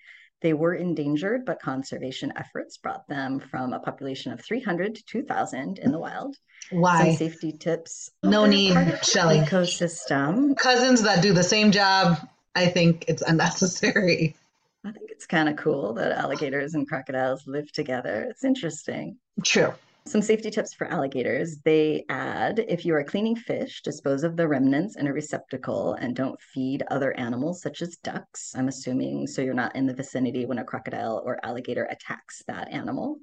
They 0.42 0.54
were 0.54 0.76
endangered, 0.76 1.44
but 1.46 1.62
conservation 1.62 2.34
efforts 2.36 2.78
brought 2.78 3.08
them 3.08 3.40
from 3.40 3.74
a 3.74 3.80
population 3.80 4.32
of 4.34 4.42
300 4.44 4.96
to 4.96 5.06
2,000 5.06 5.80
in 5.80 5.92
the 5.92 6.00
wild. 6.00 6.36
Some 6.70 6.82
Why? 6.82 7.16
safety 7.16 7.54
tips. 7.54 8.12
No 8.24 8.46
need, 8.46 8.74
part 8.74 8.88
of 8.88 9.00
the 9.00 9.06
Shelley. 9.06 9.40
Ecosystem. 9.40 10.56
Cousins 10.58 11.02
that 11.04 11.24
do 11.24 11.34
the 11.34 11.44
same 11.44 11.72
job, 11.72 12.18
I 12.56 12.68
think 12.68 13.06
it's 13.08 13.22
unnecessary. 13.22 14.36
I 14.84 14.92
think 14.92 15.12
it's 15.12 15.26
kind 15.26 15.48
of 15.48 15.56
cool 15.56 15.94
that 15.94 16.12
alligators 16.12 16.74
and 16.74 16.88
crocodiles 16.88 17.46
live 17.48 17.72
together. 17.72 18.28
It's 18.30 18.44
interesting. 18.44 19.18
True. 19.44 19.74
Some 20.08 20.24
safety 20.24 20.50
tips 20.50 20.74
for 20.74 20.88
alligators. 20.88 21.60
They 21.60 22.06
add 22.10 22.66
if 22.68 22.86
you 22.86 22.96
are 22.96 23.04
cleaning 23.04 23.36
fish, 23.36 23.84
dispose 23.84 24.24
of 24.24 24.36
the 24.36 24.48
remnants 24.48 24.96
in 24.96 25.06
a 25.06 25.14
receptacle 25.14 25.94
and 25.94 26.16
don't 26.16 26.42
feed 26.42 26.84
other 26.90 27.16
animals 27.18 27.62
such 27.62 27.84
as 27.84 27.98
ducks. 27.98 28.56
I'm 28.56 28.68
assuming 28.68 29.28
so 29.28 29.44
you're 29.44 29.54
not 29.54 29.76
in 29.76 29.86
the 29.86 29.94
vicinity 29.94 30.48
when 30.48 30.58
a 30.58 30.64
crocodile 30.64 31.22
or 31.24 31.40
alligator 31.46 31.84
attacks 31.84 32.42
that 32.48 32.72
animal. 32.72 33.20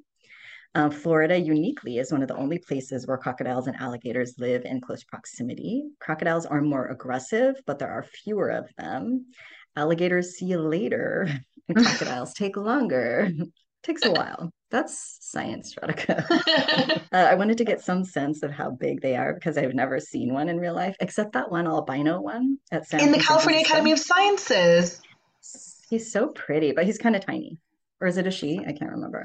Uh, 0.75 0.91
Florida 0.91 1.39
uniquely 1.39 1.99
is 1.99 2.13
one 2.13 2.23
of 2.23 2.29
the 2.29 2.37
only 2.37 2.59
places 2.59 3.07
where 3.07 3.17
crocodiles 3.17 3.67
and 3.67 3.77
alligators 3.81 4.35
live 4.39 4.65
in 4.65 4.81
close 4.81 5.03
proximity. 5.03 5.85
Crocodiles 5.99 6.47
are 6.47 6.61
more 6.61 6.87
aggressive, 6.89 7.57
but 7.67 7.79
there 7.79 7.91
are 7.91 8.03
fewer 8.03 8.51
of 8.51 8.69
them. 8.77 9.27
Alligators 9.77 10.37
see 10.37 10.47
you 10.47 10.61
later, 10.61 11.29
and 11.69 11.77
crocodiles 11.77 12.35
take 12.35 12.57
longer. 12.57 13.31
Takes 13.85 14.05
a 14.05 14.11
while. 14.11 14.51
That's 14.71 15.19
science, 15.21 15.75
Stradica. 15.75 16.27
Uh, 17.11 17.17
I 17.17 17.37
wanted 17.37 17.57
to 17.57 17.65
get 17.65 17.81
some 17.81 18.05
sense 18.05 18.43
of 18.43 18.51
how 18.51 18.71
big 18.71 19.01
they 19.01 19.17
are 19.17 19.33
because 19.33 19.57
I've 19.57 19.73
never 19.73 19.99
seen 19.99 20.35
one 20.35 20.51
in 20.51 20.59
real 20.59 20.75
life, 20.75 20.95
except 21.01 21.33
that 21.33 21.51
one 21.51 21.67
albino 21.67 22.21
one 22.21 22.59
at 22.71 22.87
San 22.87 23.01
In 23.01 23.13
the 23.13 23.19
California 23.19 23.63
Academy 23.63 23.93
of 23.93 23.99
Sciences. 23.99 25.01
He's 25.89 26.13
so 26.13 26.27
pretty, 26.29 26.73
but 26.73 26.85
he's 26.85 26.99
kind 26.99 27.17
of 27.17 27.25
tiny. 27.25 27.57
Or 28.03 28.09
is 28.09 28.19
it 28.19 28.27
a 28.27 28.31
she? 28.31 28.59
I 28.59 28.73
can't 28.73 28.91
remember. 28.91 29.25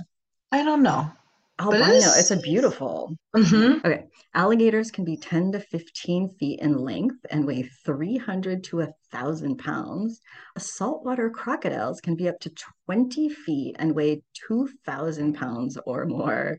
I 0.49 0.63
don't 0.63 0.81
know. 0.81 1.11
It 1.59 1.63
Albino. 1.63 1.85
is- 1.93 2.17
It's 2.19 2.31
a 2.31 2.37
beautiful. 2.37 3.15
hmm 3.35 3.73
Okay. 3.85 4.05
Alligators 4.35 4.89
can 4.89 5.05
be 5.05 5.15
10 5.17 5.51
to 5.51 5.59
15 5.59 6.29
feet 6.39 6.59
in 6.59 6.77
length 6.77 7.23
and 7.29 7.45
weigh 7.45 7.63
300 7.85 8.63
to 8.65 8.77
1,000 8.77 9.57
pounds. 9.57 10.21
Saltwater 10.57 11.29
crocodiles 11.29 12.01
can 12.01 12.15
be 12.15 12.27
up 12.27 12.39
to 12.39 12.51
20 12.85 13.29
feet 13.29 13.75
and 13.77 13.93
weigh 13.93 14.23
2,000 14.47 15.33
pounds 15.33 15.77
or 15.85 16.05
more. 16.05 16.57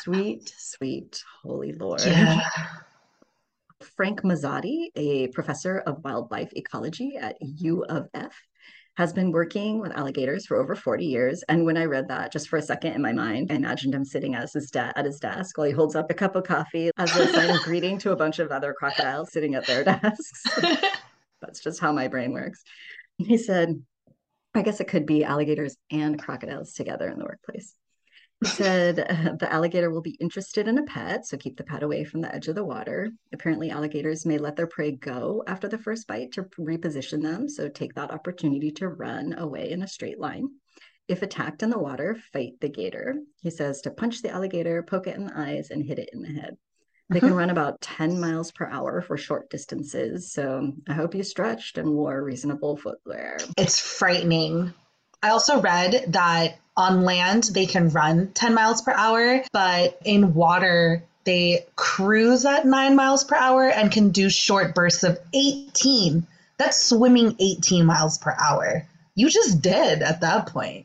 Sweet, 0.00 0.52
sweet, 0.56 1.22
holy 1.42 1.72
Lord. 1.72 2.00
Yeah. 2.04 2.40
Frank 3.96 4.22
Mazzotti, 4.22 4.86
a 4.96 5.28
professor 5.28 5.78
of 5.80 6.02
wildlife 6.02 6.50
ecology 6.56 7.16
at 7.16 7.36
U 7.40 7.84
of 7.84 8.08
F, 8.14 8.34
has 8.96 9.12
been 9.12 9.32
working 9.32 9.80
with 9.80 9.92
alligators 9.92 10.46
for 10.46 10.56
over 10.56 10.76
40 10.76 11.04
years. 11.04 11.42
And 11.48 11.64
when 11.64 11.76
I 11.76 11.84
read 11.84 12.08
that, 12.08 12.32
just 12.32 12.48
for 12.48 12.58
a 12.58 12.62
second 12.62 12.92
in 12.92 13.02
my 13.02 13.12
mind, 13.12 13.50
I 13.50 13.56
imagined 13.56 13.94
him 13.94 14.04
sitting 14.04 14.34
at 14.34 14.52
his, 14.52 14.70
da- 14.70 14.92
at 14.94 15.04
his 15.04 15.18
desk 15.18 15.58
while 15.58 15.66
he 15.66 15.72
holds 15.72 15.96
up 15.96 16.10
a 16.10 16.14
cup 16.14 16.36
of 16.36 16.44
coffee 16.44 16.90
as 16.96 17.14
a 17.16 17.32
sign 17.32 17.50
of 17.50 17.62
greeting 17.62 17.98
to 17.98 18.12
a 18.12 18.16
bunch 18.16 18.38
of 18.38 18.50
other 18.50 18.72
crocodiles 18.72 19.32
sitting 19.32 19.54
at 19.54 19.66
their 19.66 19.82
desks. 19.84 20.44
That's 21.40 21.60
just 21.60 21.80
how 21.80 21.92
my 21.92 22.08
brain 22.08 22.32
works. 22.32 22.62
He 23.18 23.36
said, 23.36 23.82
I 24.54 24.62
guess 24.62 24.80
it 24.80 24.88
could 24.88 25.06
be 25.06 25.24
alligators 25.24 25.76
and 25.90 26.20
crocodiles 26.20 26.74
together 26.74 27.08
in 27.08 27.18
the 27.18 27.24
workplace. 27.24 27.74
He 28.40 28.46
said 28.46 28.98
uh, 28.98 29.36
the 29.38 29.52
alligator 29.52 29.90
will 29.90 30.02
be 30.02 30.18
interested 30.20 30.68
in 30.68 30.78
a 30.78 30.82
pet, 30.82 31.26
so 31.26 31.36
keep 31.36 31.56
the 31.56 31.64
pet 31.64 31.82
away 31.82 32.04
from 32.04 32.20
the 32.20 32.34
edge 32.34 32.48
of 32.48 32.54
the 32.54 32.64
water. 32.64 33.10
Apparently, 33.32 33.70
alligators 33.70 34.26
may 34.26 34.38
let 34.38 34.56
their 34.56 34.66
prey 34.66 34.92
go 34.92 35.42
after 35.46 35.68
the 35.68 35.78
first 35.78 36.06
bite 36.06 36.32
to 36.32 36.42
reposition 36.58 37.22
them, 37.22 37.48
so 37.48 37.68
take 37.68 37.94
that 37.94 38.10
opportunity 38.10 38.70
to 38.72 38.88
run 38.88 39.34
away 39.38 39.70
in 39.70 39.82
a 39.82 39.88
straight 39.88 40.18
line. 40.18 40.48
If 41.06 41.22
attacked 41.22 41.62
in 41.62 41.70
the 41.70 41.78
water, 41.78 42.16
fight 42.32 42.54
the 42.60 42.68
gator. 42.68 43.16
He 43.42 43.50
says 43.50 43.82
to 43.82 43.90
punch 43.90 44.22
the 44.22 44.30
alligator, 44.30 44.82
poke 44.82 45.06
it 45.06 45.16
in 45.16 45.26
the 45.26 45.38
eyes, 45.38 45.70
and 45.70 45.84
hit 45.84 45.98
it 45.98 46.10
in 46.12 46.22
the 46.22 46.28
head. 46.28 46.56
They 47.10 47.20
can 47.20 47.34
run 47.34 47.50
about 47.50 47.82
10 47.82 48.18
miles 48.18 48.50
per 48.50 48.66
hour 48.66 49.02
for 49.02 49.18
short 49.18 49.50
distances, 49.50 50.32
so 50.32 50.72
I 50.88 50.94
hope 50.94 51.14
you 51.14 51.22
stretched 51.22 51.76
and 51.76 51.90
wore 51.90 52.24
reasonable 52.24 52.78
footwear. 52.78 53.36
It's 53.58 53.78
frightening. 53.78 54.72
I 55.24 55.30
also 55.30 55.62
read 55.62 56.04
that 56.08 56.58
on 56.76 57.04
land 57.04 57.44
they 57.44 57.64
can 57.64 57.88
run 57.88 58.30
10 58.34 58.52
miles 58.52 58.82
per 58.82 58.92
hour, 58.92 59.42
but 59.54 59.98
in 60.04 60.34
water 60.34 61.02
they 61.24 61.64
cruise 61.76 62.44
at 62.44 62.66
9 62.66 62.94
miles 62.94 63.24
per 63.24 63.34
hour 63.34 63.64
and 63.64 63.90
can 63.90 64.10
do 64.10 64.28
short 64.28 64.74
bursts 64.74 65.02
of 65.02 65.18
18. 65.32 66.26
That's 66.58 66.78
swimming 66.78 67.36
18 67.40 67.86
miles 67.86 68.18
per 68.18 68.36
hour. 68.38 68.86
You 69.14 69.30
just 69.30 69.62
did 69.62 70.02
at 70.02 70.20
that 70.20 70.48
point. 70.48 70.84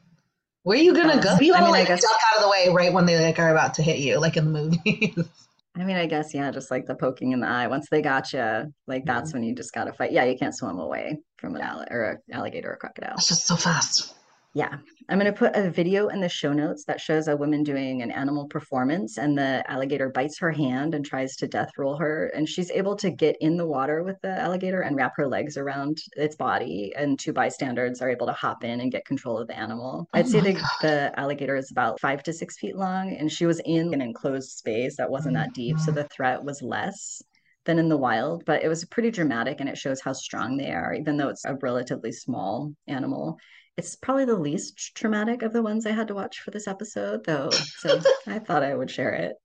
Where 0.63 0.77
are 0.77 0.81
you 0.81 0.93
gonna 0.95 1.21
go? 1.21 1.35
You 1.41 1.53
I 1.53 1.59
gotta 1.59 1.73
mean, 1.73 1.73
like 1.73 1.87
duck 1.89 1.99
out 2.31 2.37
of 2.37 2.43
the 2.43 2.49
way 2.49 2.69
right 2.69 2.93
when 2.93 3.05
they 3.05 3.21
like 3.21 3.39
are 3.39 3.51
about 3.51 3.73
to 3.73 3.83
hit 3.83 3.97
you, 3.97 4.21
like 4.21 4.37
in 4.37 4.53
the 4.53 4.61
movies. 4.61 5.17
I 5.75 5.83
mean, 5.83 5.97
I 5.97 6.05
guess, 6.05 6.33
yeah, 6.33 6.49
just 6.51 6.71
like 6.71 6.85
the 6.85 6.95
poking 6.95 7.33
in 7.33 7.41
the 7.41 7.47
eye. 7.47 7.67
Once 7.67 7.87
they 7.91 8.01
got 8.01 8.31
you, 8.31 8.73
like 8.87 9.03
that's 9.03 9.33
when 9.33 9.43
you 9.43 9.53
just 9.53 9.73
got 9.73 9.85
to 9.85 9.93
fight. 9.93 10.13
Yeah, 10.13 10.23
you 10.23 10.37
can't 10.37 10.55
swim 10.55 10.79
away 10.79 11.19
from 11.37 11.55
an 11.55 11.61
alli- 11.61 11.87
or 11.91 12.03
an 12.03 12.33
alligator 12.33 12.71
or 12.71 12.77
crocodile. 12.77 13.15
It's 13.15 13.27
just 13.27 13.45
so 13.45 13.57
fast. 13.57 14.13
Yeah. 14.55 14.77
I'm 15.09 15.19
going 15.19 15.31
to 15.31 15.37
put 15.37 15.55
a 15.55 15.69
video 15.69 16.07
in 16.07 16.21
the 16.21 16.29
show 16.29 16.53
notes 16.53 16.83
that 16.85 16.99
shows 16.99 17.27
a 17.27 17.37
woman 17.37 17.63
doing 17.63 18.01
an 18.01 18.11
animal 18.11 18.47
performance, 18.47 19.17
and 19.17 19.37
the 19.37 19.63
alligator 19.69 20.09
bites 20.09 20.39
her 20.39 20.51
hand 20.51 20.95
and 20.95 21.05
tries 21.05 21.35
to 21.37 21.47
death 21.47 21.69
roll 21.77 21.97
her. 21.97 22.31
And 22.35 22.49
she's 22.49 22.71
able 22.71 22.95
to 22.97 23.11
get 23.11 23.35
in 23.41 23.57
the 23.57 23.67
water 23.67 24.03
with 24.03 24.17
the 24.21 24.39
alligator 24.39 24.81
and 24.81 24.95
wrap 24.95 25.13
her 25.17 25.27
legs 25.27 25.55
around 25.55 25.99
its 26.15 26.35
body. 26.35 26.93
And 26.95 27.17
two 27.19 27.31
bystanders 27.31 28.01
are 28.01 28.09
able 28.09 28.25
to 28.25 28.33
hop 28.33 28.63
in 28.63 28.81
and 28.81 28.91
get 28.91 29.05
control 29.05 29.37
of 29.37 29.47
the 29.47 29.57
animal. 29.57 30.07
Oh 30.13 30.19
I'd 30.19 30.27
say 30.27 30.41
the, 30.41 30.53
the 30.81 31.19
alligator 31.19 31.55
is 31.55 31.71
about 31.71 31.99
five 31.99 32.23
to 32.23 32.33
six 32.33 32.57
feet 32.57 32.75
long, 32.75 33.15
and 33.15 33.31
she 33.31 33.45
was 33.45 33.61
in 33.65 33.93
an 33.93 34.01
enclosed 34.01 34.51
space 34.51 34.97
that 34.97 35.11
wasn't 35.11 35.35
that 35.35 35.53
deep. 35.53 35.77
So 35.79 35.91
the 35.91 36.05
mm. 36.05 36.11
threat 36.11 36.43
was 36.43 36.61
less 36.63 37.21
than 37.65 37.77
in 37.77 37.89
the 37.89 37.97
wild, 37.97 38.43
but 38.45 38.63
it 38.63 38.67
was 38.67 38.85
pretty 38.85 39.11
dramatic 39.11 39.59
and 39.59 39.69
it 39.69 39.77
shows 39.77 40.01
how 40.01 40.13
strong 40.13 40.57
they 40.57 40.71
are, 40.71 40.93
even 40.93 41.17
though 41.17 41.29
it's 41.29 41.45
a 41.45 41.55
relatively 41.61 42.11
small 42.11 42.73
animal. 42.87 43.37
It's 43.79 43.95
probably 43.95 44.25
the 44.25 44.35
least 44.35 44.93
traumatic 44.93 45.41
of 45.41 45.53
the 45.53 45.63
ones 45.63 45.85
I 45.85 45.91
had 45.91 46.09
to 46.09 46.13
watch 46.13 46.41
for 46.41 46.51
this 46.51 46.67
episode, 46.67 47.23
though. 47.23 47.49
So 47.49 48.01
I 48.27 48.39
thought 48.39 48.61
I 48.61 48.75
would 48.75 48.91
share 48.91 49.13
it. 49.13 49.37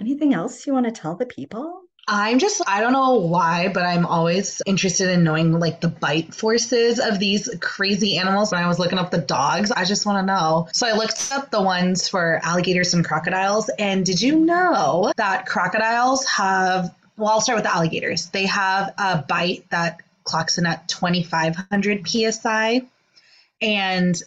Anything 0.00 0.34
else 0.34 0.66
you 0.66 0.72
want 0.72 0.86
to 0.86 0.90
tell 0.90 1.14
the 1.14 1.24
people? 1.24 1.82
I'm 2.08 2.40
just, 2.40 2.60
I 2.66 2.80
don't 2.80 2.92
know 2.92 3.14
why, 3.14 3.68
but 3.68 3.84
I'm 3.84 4.06
always 4.06 4.60
interested 4.66 5.08
in 5.08 5.22
knowing 5.22 5.52
like 5.52 5.80
the 5.80 5.86
bite 5.86 6.34
forces 6.34 6.98
of 6.98 7.20
these 7.20 7.48
crazy 7.60 8.18
animals. 8.18 8.50
When 8.50 8.60
I 8.60 8.66
was 8.66 8.80
looking 8.80 8.98
up 8.98 9.12
the 9.12 9.18
dogs, 9.18 9.70
I 9.70 9.84
just 9.84 10.04
want 10.04 10.18
to 10.18 10.26
know. 10.26 10.66
So 10.72 10.88
I 10.88 10.94
looked 10.94 11.30
up 11.30 11.52
the 11.52 11.62
ones 11.62 12.08
for 12.08 12.40
alligators 12.42 12.92
and 12.92 13.04
crocodiles. 13.04 13.70
And 13.78 14.04
did 14.04 14.20
you 14.20 14.40
know 14.40 15.12
that 15.16 15.46
crocodiles 15.46 16.26
have, 16.26 16.92
well, 17.16 17.28
I'll 17.28 17.40
start 17.40 17.58
with 17.58 17.66
the 17.66 17.74
alligators. 17.74 18.30
They 18.30 18.46
have 18.46 18.92
a 18.98 19.18
bite 19.18 19.70
that 19.70 20.00
clocks 20.24 20.58
in 20.58 20.66
at 20.66 20.88
2,500 20.88 22.08
psi. 22.08 22.82
And 23.60 24.20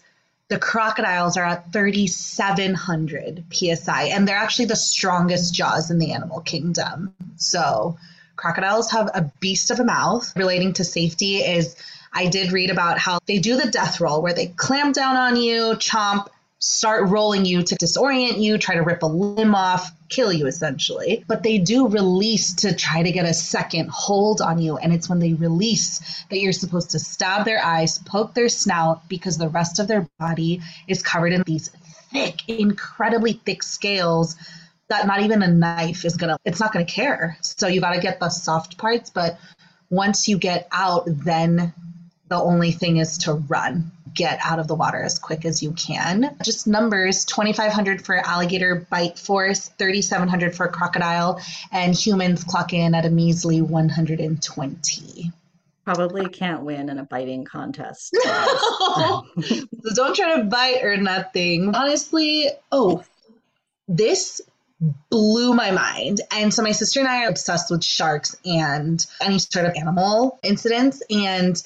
the 0.50 0.60
crocodiles 0.60 1.36
are 1.38 1.46
at 1.46 1.74
3,700 1.74 3.46
psi, 3.52 4.04
and 4.04 4.28
they're 4.28 4.38
actually 4.38 4.66
the 4.66 4.76
strongest 4.76 5.54
jaws 5.54 5.92
in 5.92 6.00
the 6.00 6.14
animal 6.14 6.42
kingdom. 6.42 7.14
So, 7.36 7.98
crocodiles 8.38 8.92
have 8.92 9.10
a 9.14 9.32
beast 9.40 9.72
of 9.72 9.80
a 9.80 9.84
mouth. 9.84 10.32
Relating 10.36 10.74
to 10.74 10.84
safety, 10.84 11.38
is 11.38 11.76
I 12.14 12.28
did 12.28 12.54
read 12.54 12.70
about 12.70 12.98
how 12.98 13.20
they 13.26 13.40
do 13.40 13.58
the 13.58 13.70
death 13.70 14.00
roll 14.00 14.22
where 14.22 14.34
they 14.34 14.48
clamp 14.48 14.96
down 14.96 15.18
on 15.18 15.36
you, 15.36 15.76
chomp, 15.76 16.28
start 16.60 17.10
rolling 17.10 17.46
you 17.46 17.62
to 17.62 17.76
disorient 17.76 18.42
you, 18.42 18.58
try 18.58 18.76
to 18.76 18.82
rip 18.82 19.04
a 19.04 19.06
limb 19.06 19.54
off, 19.54 19.92
kill 20.10 20.34
you 20.34 20.48
essentially. 20.48 21.24
But 21.28 21.44
they 21.44 21.60
do 21.60 21.88
release 21.88 22.54
to 22.56 22.76
try 22.76 23.04
to 23.04 23.12
get 23.12 23.26
a 23.26 23.34
second 23.34 23.90
hold 23.90 24.42
on 24.42 24.60
you. 24.60 24.78
And 24.78 24.92
it's 24.92 25.08
when 25.10 25.20
they 25.20 25.34
release 25.34 26.24
that 26.30 26.40
you're 26.40 26.54
supposed 26.54 26.92
to 26.92 27.00
stab 27.00 27.46
their 27.46 27.64
eyes, 27.64 28.00
poke 28.00 28.34
their 28.34 28.50
snout, 28.50 29.08
because 29.08 29.38
the 29.38 29.50
rest 29.50 29.80
of 29.80 29.88
their 29.88 30.08
body 30.20 30.62
is 30.88 31.04
covered 31.04 31.34
in 31.34 31.44
these 31.46 31.70
thick, 32.12 32.48
incredibly 32.48 33.34
thick 33.34 33.62
scales 33.62 34.36
that 34.90 35.06
not 35.06 35.22
even 35.22 35.44
a 35.44 35.48
knife 35.48 36.06
is 36.06 36.16
gonna, 36.16 36.38
it's 36.46 36.60
not 36.60 36.72
gonna 36.72 36.86
care. 36.86 37.38
So 37.42 37.68
you 37.68 37.82
gotta 37.82 38.00
get 38.00 38.20
the 38.20 38.30
soft 38.30 38.78
parts. 38.78 39.10
But 39.10 39.38
once 39.90 40.28
you 40.28 40.38
get 40.38 40.68
out, 40.72 41.04
then 41.08 41.74
the 42.30 42.38
only 42.38 42.72
thing 42.72 42.98
is 42.98 43.20
to 43.20 43.34
run 43.34 43.92
get 44.18 44.40
out 44.44 44.60
of 44.60 44.68
the 44.68 44.76
water 44.76 45.02
as 45.02 45.20
quick 45.20 45.46
as 45.46 45.64
you 45.64 45.72
can. 45.72 46.36
Just 46.44 46.68
numbers 46.68 47.24
2,500 47.24 48.04
for 48.04 48.18
alligator 48.18 48.86
bite 48.90 49.18
force, 49.18 49.70
3,700 49.78 50.56
for 50.56 50.68
crocodile, 50.68 51.40
and 51.72 51.96
humans 51.96 52.44
clock 52.44 52.74
in 52.74 52.94
at 52.96 53.06
a 53.06 53.10
measly 53.10 53.62
120. 53.62 55.32
Probably 55.86 56.28
can't 56.28 56.64
win 56.64 56.90
in 56.90 56.98
a 56.98 57.06
biting 57.06 57.46
contest. 57.46 58.14
so 58.24 59.24
don't 59.94 60.16
try 60.16 60.38
to 60.38 60.44
bite 60.44 60.84
or 60.84 60.98
nothing. 60.98 61.74
Honestly, 61.74 62.50
oh, 62.74 63.04
this 63.88 64.42
blew 65.10 65.54
my 65.54 65.72
mind. 65.72 66.22
And 66.32 66.54
so 66.54 66.62
my 66.62 66.72
sister 66.72 67.00
and 67.00 67.08
I 67.08 67.26
are 67.26 67.30
obsessed 67.30 67.72
with 67.72 67.84
sharks 67.84 68.36
and 68.46 69.04
any 69.22 69.40
sort 69.40 69.66
of 69.66 69.76
animal 69.76 70.40
incidents. 70.44 71.02
And 71.10 71.62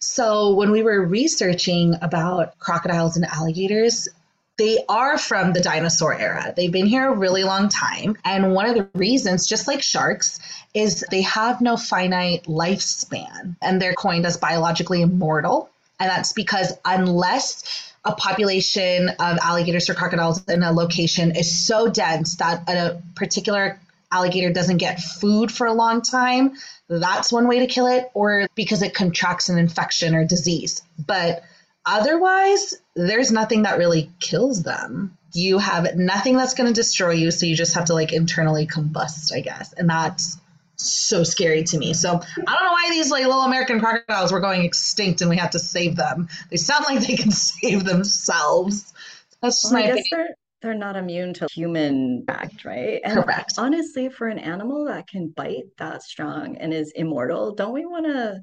so 0.00 0.54
when 0.54 0.70
we 0.70 0.82
were 0.82 1.04
researching 1.04 1.94
about 2.00 2.58
crocodiles 2.58 3.16
and 3.16 3.26
alligators, 3.26 4.08
they 4.56 4.78
are 4.88 5.18
from 5.18 5.52
the 5.52 5.60
dinosaur 5.60 6.14
era. 6.18 6.52
They've 6.56 6.72
been 6.72 6.86
here 6.86 7.08
a 7.08 7.16
really 7.16 7.44
long 7.44 7.68
time. 7.68 8.16
And 8.24 8.52
one 8.52 8.66
of 8.66 8.74
the 8.74 8.88
reasons, 8.94 9.46
just 9.46 9.66
like 9.66 9.82
sharks, 9.82 10.40
is 10.74 11.04
they 11.10 11.22
have 11.22 11.60
no 11.60 11.76
finite 11.76 12.44
lifespan 12.44 13.56
and 13.62 13.80
they're 13.80 13.94
coined 13.94 14.26
as 14.26 14.36
biologically 14.36 15.02
immortal. 15.02 15.70
And 15.98 16.10
that's 16.10 16.32
because 16.32 16.72
unless 16.84 17.92
a 18.04 18.12
population 18.12 19.10
of 19.10 19.38
alligators 19.42 19.90
or 19.90 19.94
crocodiles 19.94 20.44
in 20.46 20.62
a 20.62 20.72
location 20.72 21.36
is 21.36 21.66
so 21.66 21.88
dense 21.88 22.36
that 22.36 22.68
a 22.68 23.02
particular 23.14 23.78
alligator 24.12 24.52
doesn't 24.52 24.78
get 24.78 25.00
food 25.00 25.52
for 25.52 25.66
a 25.66 25.72
long 25.72 26.02
time, 26.02 26.52
that's 26.88 27.32
one 27.32 27.46
way 27.46 27.60
to 27.60 27.66
kill 27.66 27.86
it, 27.86 28.10
or 28.14 28.48
because 28.54 28.82
it 28.82 28.94
contracts 28.94 29.48
an 29.48 29.58
infection 29.58 30.14
or 30.14 30.24
disease. 30.24 30.82
But 31.06 31.42
otherwise, 31.86 32.74
there's 32.94 33.30
nothing 33.30 33.62
that 33.62 33.78
really 33.78 34.10
kills 34.20 34.62
them. 34.62 35.16
You 35.32 35.58
have 35.58 35.94
nothing 35.96 36.36
that's 36.36 36.54
going 36.54 36.68
to 36.68 36.74
destroy 36.74 37.12
you, 37.12 37.30
so 37.30 37.46
you 37.46 37.54
just 37.54 37.74
have 37.74 37.86
to 37.86 37.94
like 37.94 38.12
internally 38.12 38.66
combust, 38.66 39.32
I 39.32 39.40
guess. 39.40 39.72
And 39.72 39.88
that's 39.88 40.38
so 40.76 41.22
scary 41.22 41.62
to 41.64 41.78
me. 41.78 41.94
So 41.94 42.08
I 42.10 42.14
don't 42.14 42.64
know 42.64 42.72
why 42.72 42.88
these 42.90 43.10
like 43.10 43.24
little 43.24 43.42
American 43.42 43.80
crocodiles 43.80 44.32
were 44.32 44.40
going 44.40 44.64
extinct 44.64 45.20
and 45.20 45.30
we 45.30 45.36
had 45.36 45.52
to 45.52 45.58
save 45.58 45.94
them. 45.94 46.28
They 46.50 46.56
sound 46.56 46.84
like 46.88 47.06
they 47.06 47.16
can 47.16 47.30
save 47.30 47.84
themselves. 47.84 48.92
That's 49.40 49.62
just 49.62 49.72
well, 49.72 49.82
my 49.82 49.90
opinion 49.90 50.34
they're 50.62 50.74
not 50.74 50.96
immune 50.96 51.34
to 51.34 51.46
human 51.50 52.24
act, 52.28 52.64
right? 52.64 53.00
And 53.04 53.22
Correct. 53.22 53.54
honestly, 53.58 54.08
for 54.08 54.28
an 54.28 54.38
animal 54.38 54.84
that 54.86 55.08
can 55.08 55.28
bite 55.28 55.64
that 55.78 56.02
strong 56.02 56.56
and 56.58 56.72
is 56.72 56.92
immortal, 56.94 57.54
don't 57.54 57.72
we 57.72 57.86
want 57.86 58.06
to 58.06 58.40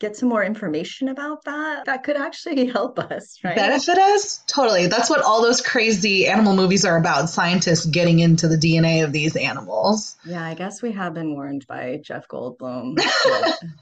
get 0.00 0.16
some 0.16 0.28
more 0.28 0.42
information 0.42 1.08
about 1.08 1.44
that? 1.44 1.84
That 1.84 2.02
could 2.02 2.16
actually 2.16 2.66
help 2.72 2.98
us, 2.98 3.38
right? 3.44 3.56
Benefit 3.56 3.98
us? 3.98 4.42
Totally. 4.46 4.86
That's 4.86 5.10
what 5.10 5.20
all 5.20 5.42
those 5.42 5.60
crazy 5.60 6.26
animal 6.26 6.54
movies 6.56 6.84
are 6.84 6.96
about 6.96 7.28
scientists 7.28 7.86
getting 7.86 8.20
into 8.20 8.48
the 8.48 8.56
DNA 8.56 9.04
of 9.04 9.12
these 9.12 9.36
animals. 9.36 10.16
Yeah, 10.24 10.44
I 10.44 10.54
guess 10.54 10.82
we 10.82 10.92
have 10.92 11.14
been 11.14 11.34
warned 11.34 11.66
by 11.66 12.00
Jeff 12.02 12.26
Goldblum. 12.26 12.98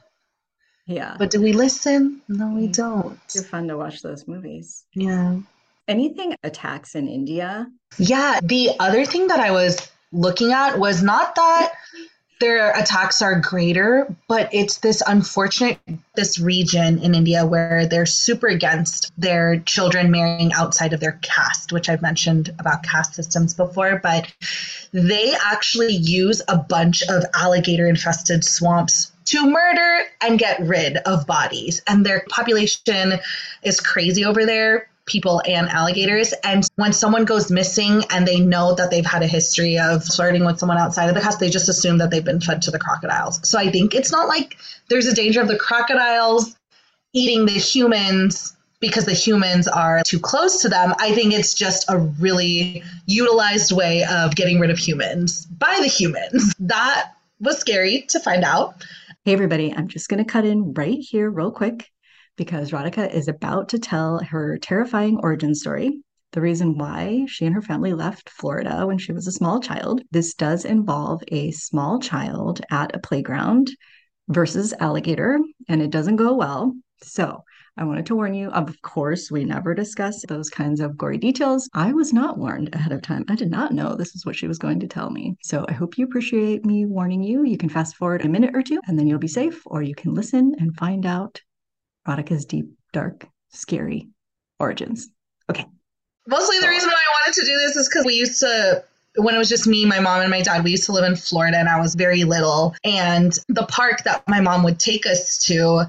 yeah. 0.86 1.14
But 1.16 1.30
do 1.30 1.40
we 1.40 1.52
listen? 1.52 2.22
No, 2.28 2.52
we 2.52 2.66
mm. 2.66 2.74
don't. 2.74 3.20
It's 3.26 3.46
fun 3.46 3.68
to 3.68 3.76
watch 3.76 4.02
those 4.02 4.26
movies. 4.26 4.84
Yeah 4.94 5.38
anything 5.88 6.34
attacks 6.42 6.94
in 6.94 7.08
India? 7.08 7.66
Yeah. 7.98 8.40
The 8.42 8.70
other 8.78 9.04
thing 9.04 9.28
that 9.28 9.40
I 9.40 9.50
was 9.50 9.90
looking 10.12 10.52
at 10.52 10.78
was 10.78 11.02
not 11.02 11.34
that 11.34 11.72
their 12.42 12.72
attacks 12.72 13.22
are 13.22 13.38
greater, 13.38 14.12
but 14.26 14.52
it's 14.52 14.78
this 14.78 15.00
unfortunate 15.06 15.78
this 16.16 16.40
region 16.40 16.98
in 16.98 17.14
India 17.14 17.46
where 17.46 17.86
they're 17.86 18.04
super 18.04 18.48
against 18.48 19.12
their 19.16 19.60
children 19.60 20.10
marrying 20.10 20.52
outside 20.52 20.92
of 20.92 20.98
their 20.98 21.20
caste, 21.22 21.72
which 21.72 21.88
I've 21.88 22.02
mentioned 22.02 22.52
about 22.58 22.82
caste 22.82 23.14
systems 23.14 23.54
before, 23.54 24.00
but 24.02 24.26
they 24.92 25.32
actually 25.46 25.94
use 25.94 26.42
a 26.48 26.58
bunch 26.58 27.04
of 27.08 27.24
alligator 27.32 27.86
infested 27.86 28.44
swamps 28.44 29.12
to 29.26 29.48
murder 29.48 30.00
and 30.20 30.36
get 30.36 30.60
rid 30.62 30.96
of 30.96 31.28
bodies. 31.28 31.80
And 31.86 32.04
their 32.04 32.24
population 32.28 33.20
is 33.62 33.78
crazy 33.78 34.24
over 34.24 34.44
there 34.44 34.88
people 35.06 35.42
and 35.46 35.68
alligators. 35.68 36.32
And 36.44 36.68
when 36.76 36.92
someone 36.92 37.24
goes 37.24 37.50
missing 37.50 38.04
and 38.10 38.26
they 38.26 38.40
know 38.40 38.74
that 38.74 38.90
they've 38.90 39.06
had 39.06 39.22
a 39.22 39.26
history 39.26 39.78
of 39.78 40.04
flirting 40.04 40.44
with 40.44 40.58
someone 40.58 40.78
outside 40.78 41.08
of 41.08 41.14
the 41.14 41.20
house, 41.20 41.36
they 41.36 41.50
just 41.50 41.68
assume 41.68 41.98
that 41.98 42.10
they've 42.10 42.24
been 42.24 42.40
fed 42.40 42.62
to 42.62 42.70
the 42.70 42.78
crocodiles. 42.78 43.40
So 43.48 43.58
I 43.58 43.70
think 43.70 43.94
it's 43.94 44.12
not 44.12 44.28
like 44.28 44.56
there's 44.88 45.06
a 45.06 45.14
danger 45.14 45.40
of 45.40 45.48
the 45.48 45.58
crocodiles 45.58 46.56
eating 47.12 47.46
the 47.46 47.52
humans 47.52 48.56
because 48.80 49.04
the 49.04 49.12
humans 49.12 49.68
are 49.68 50.02
too 50.04 50.18
close 50.18 50.60
to 50.62 50.68
them. 50.68 50.92
I 50.98 51.12
think 51.12 51.32
it's 51.32 51.54
just 51.54 51.84
a 51.88 51.98
really 51.98 52.82
utilized 53.06 53.70
way 53.72 54.04
of 54.04 54.34
getting 54.34 54.58
rid 54.58 54.70
of 54.70 54.78
humans 54.78 55.46
by 55.46 55.78
the 55.80 55.88
humans. 55.88 56.54
That 56.60 57.12
was 57.40 57.58
scary 57.58 58.02
to 58.08 58.20
find 58.20 58.44
out. 58.44 58.84
Hey, 59.24 59.32
everybody, 59.32 59.72
I'm 59.72 59.88
just 59.88 60.08
going 60.08 60.24
to 60.24 60.30
cut 60.30 60.44
in 60.44 60.74
right 60.74 60.98
here, 60.98 61.30
real 61.30 61.50
quick 61.50 61.91
because 62.42 62.72
Radhika 62.72 63.08
is 63.14 63.28
about 63.28 63.68
to 63.68 63.78
tell 63.78 64.18
her 64.18 64.58
terrifying 64.58 65.16
origin 65.22 65.54
story. 65.54 66.00
The 66.32 66.40
reason 66.40 66.76
why 66.76 67.24
she 67.28 67.46
and 67.46 67.54
her 67.54 67.62
family 67.62 67.92
left 67.92 68.30
Florida 68.30 68.84
when 68.84 68.98
she 68.98 69.12
was 69.12 69.28
a 69.28 69.32
small 69.32 69.60
child. 69.60 70.02
This 70.10 70.34
does 70.34 70.64
involve 70.64 71.22
a 71.28 71.52
small 71.52 72.00
child 72.00 72.60
at 72.68 72.96
a 72.96 72.98
playground 72.98 73.70
versus 74.26 74.74
alligator, 74.80 75.38
and 75.68 75.80
it 75.80 75.90
doesn't 75.90 76.16
go 76.16 76.34
well. 76.34 76.74
So, 77.04 77.44
I 77.76 77.84
wanted 77.84 78.06
to 78.06 78.16
warn 78.16 78.34
you. 78.34 78.48
Of 78.48 78.82
course, 78.82 79.30
we 79.30 79.44
never 79.44 79.72
discuss 79.72 80.24
those 80.26 80.50
kinds 80.50 80.80
of 80.80 80.98
gory 80.98 81.18
details. 81.18 81.70
I 81.74 81.92
was 81.92 82.12
not 82.12 82.38
warned 82.38 82.74
ahead 82.74 82.90
of 82.90 83.02
time. 83.02 83.24
I 83.28 83.36
did 83.36 83.52
not 83.52 83.70
know 83.70 83.94
this 83.94 84.16
is 84.16 84.26
what 84.26 84.34
she 84.34 84.48
was 84.48 84.58
going 84.58 84.80
to 84.80 84.88
tell 84.88 85.10
me. 85.10 85.36
So 85.44 85.64
I 85.68 85.74
hope 85.74 85.96
you 85.96 86.06
appreciate 86.06 86.66
me 86.66 86.86
warning 86.86 87.22
you. 87.22 87.44
You 87.44 87.56
can 87.56 87.68
fast 87.68 87.94
forward 87.94 88.24
a 88.24 88.28
minute 88.28 88.56
or 88.56 88.62
two 88.62 88.80
and 88.88 88.98
then 88.98 89.06
you'll 89.06 89.20
be 89.20 89.28
safe, 89.28 89.62
or 89.64 89.80
you 89.80 89.94
can 89.94 90.12
listen 90.12 90.56
and 90.58 90.76
find 90.76 91.06
out 91.06 91.40
Radhika's 92.06 92.44
deep, 92.44 92.66
dark, 92.92 93.26
scary 93.50 94.08
origins. 94.58 95.08
Okay. 95.50 95.66
Mostly 96.26 96.58
the 96.60 96.68
reason 96.68 96.88
why 96.88 96.94
I 96.94 97.26
wanted 97.26 97.40
to 97.40 97.46
do 97.46 97.56
this 97.58 97.76
is 97.76 97.88
because 97.88 98.04
we 98.04 98.14
used 98.14 98.40
to 98.40 98.84
when 99.16 99.34
it 99.34 99.38
was 99.38 99.48
just 99.48 99.66
me, 99.66 99.84
my 99.84 100.00
mom, 100.00 100.22
and 100.22 100.30
my 100.30 100.40
dad, 100.40 100.64
we 100.64 100.70
used 100.70 100.84
to 100.84 100.92
live 100.92 101.04
in 101.04 101.16
Florida 101.16 101.58
and 101.58 101.68
I 101.68 101.78
was 101.80 101.94
very 101.94 102.24
little. 102.24 102.74
And 102.84 103.38
the 103.48 103.66
park 103.66 104.04
that 104.04 104.26
my 104.26 104.40
mom 104.40 104.62
would 104.62 104.80
take 104.80 105.06
us 105.06 105.38
to 105.44 105.84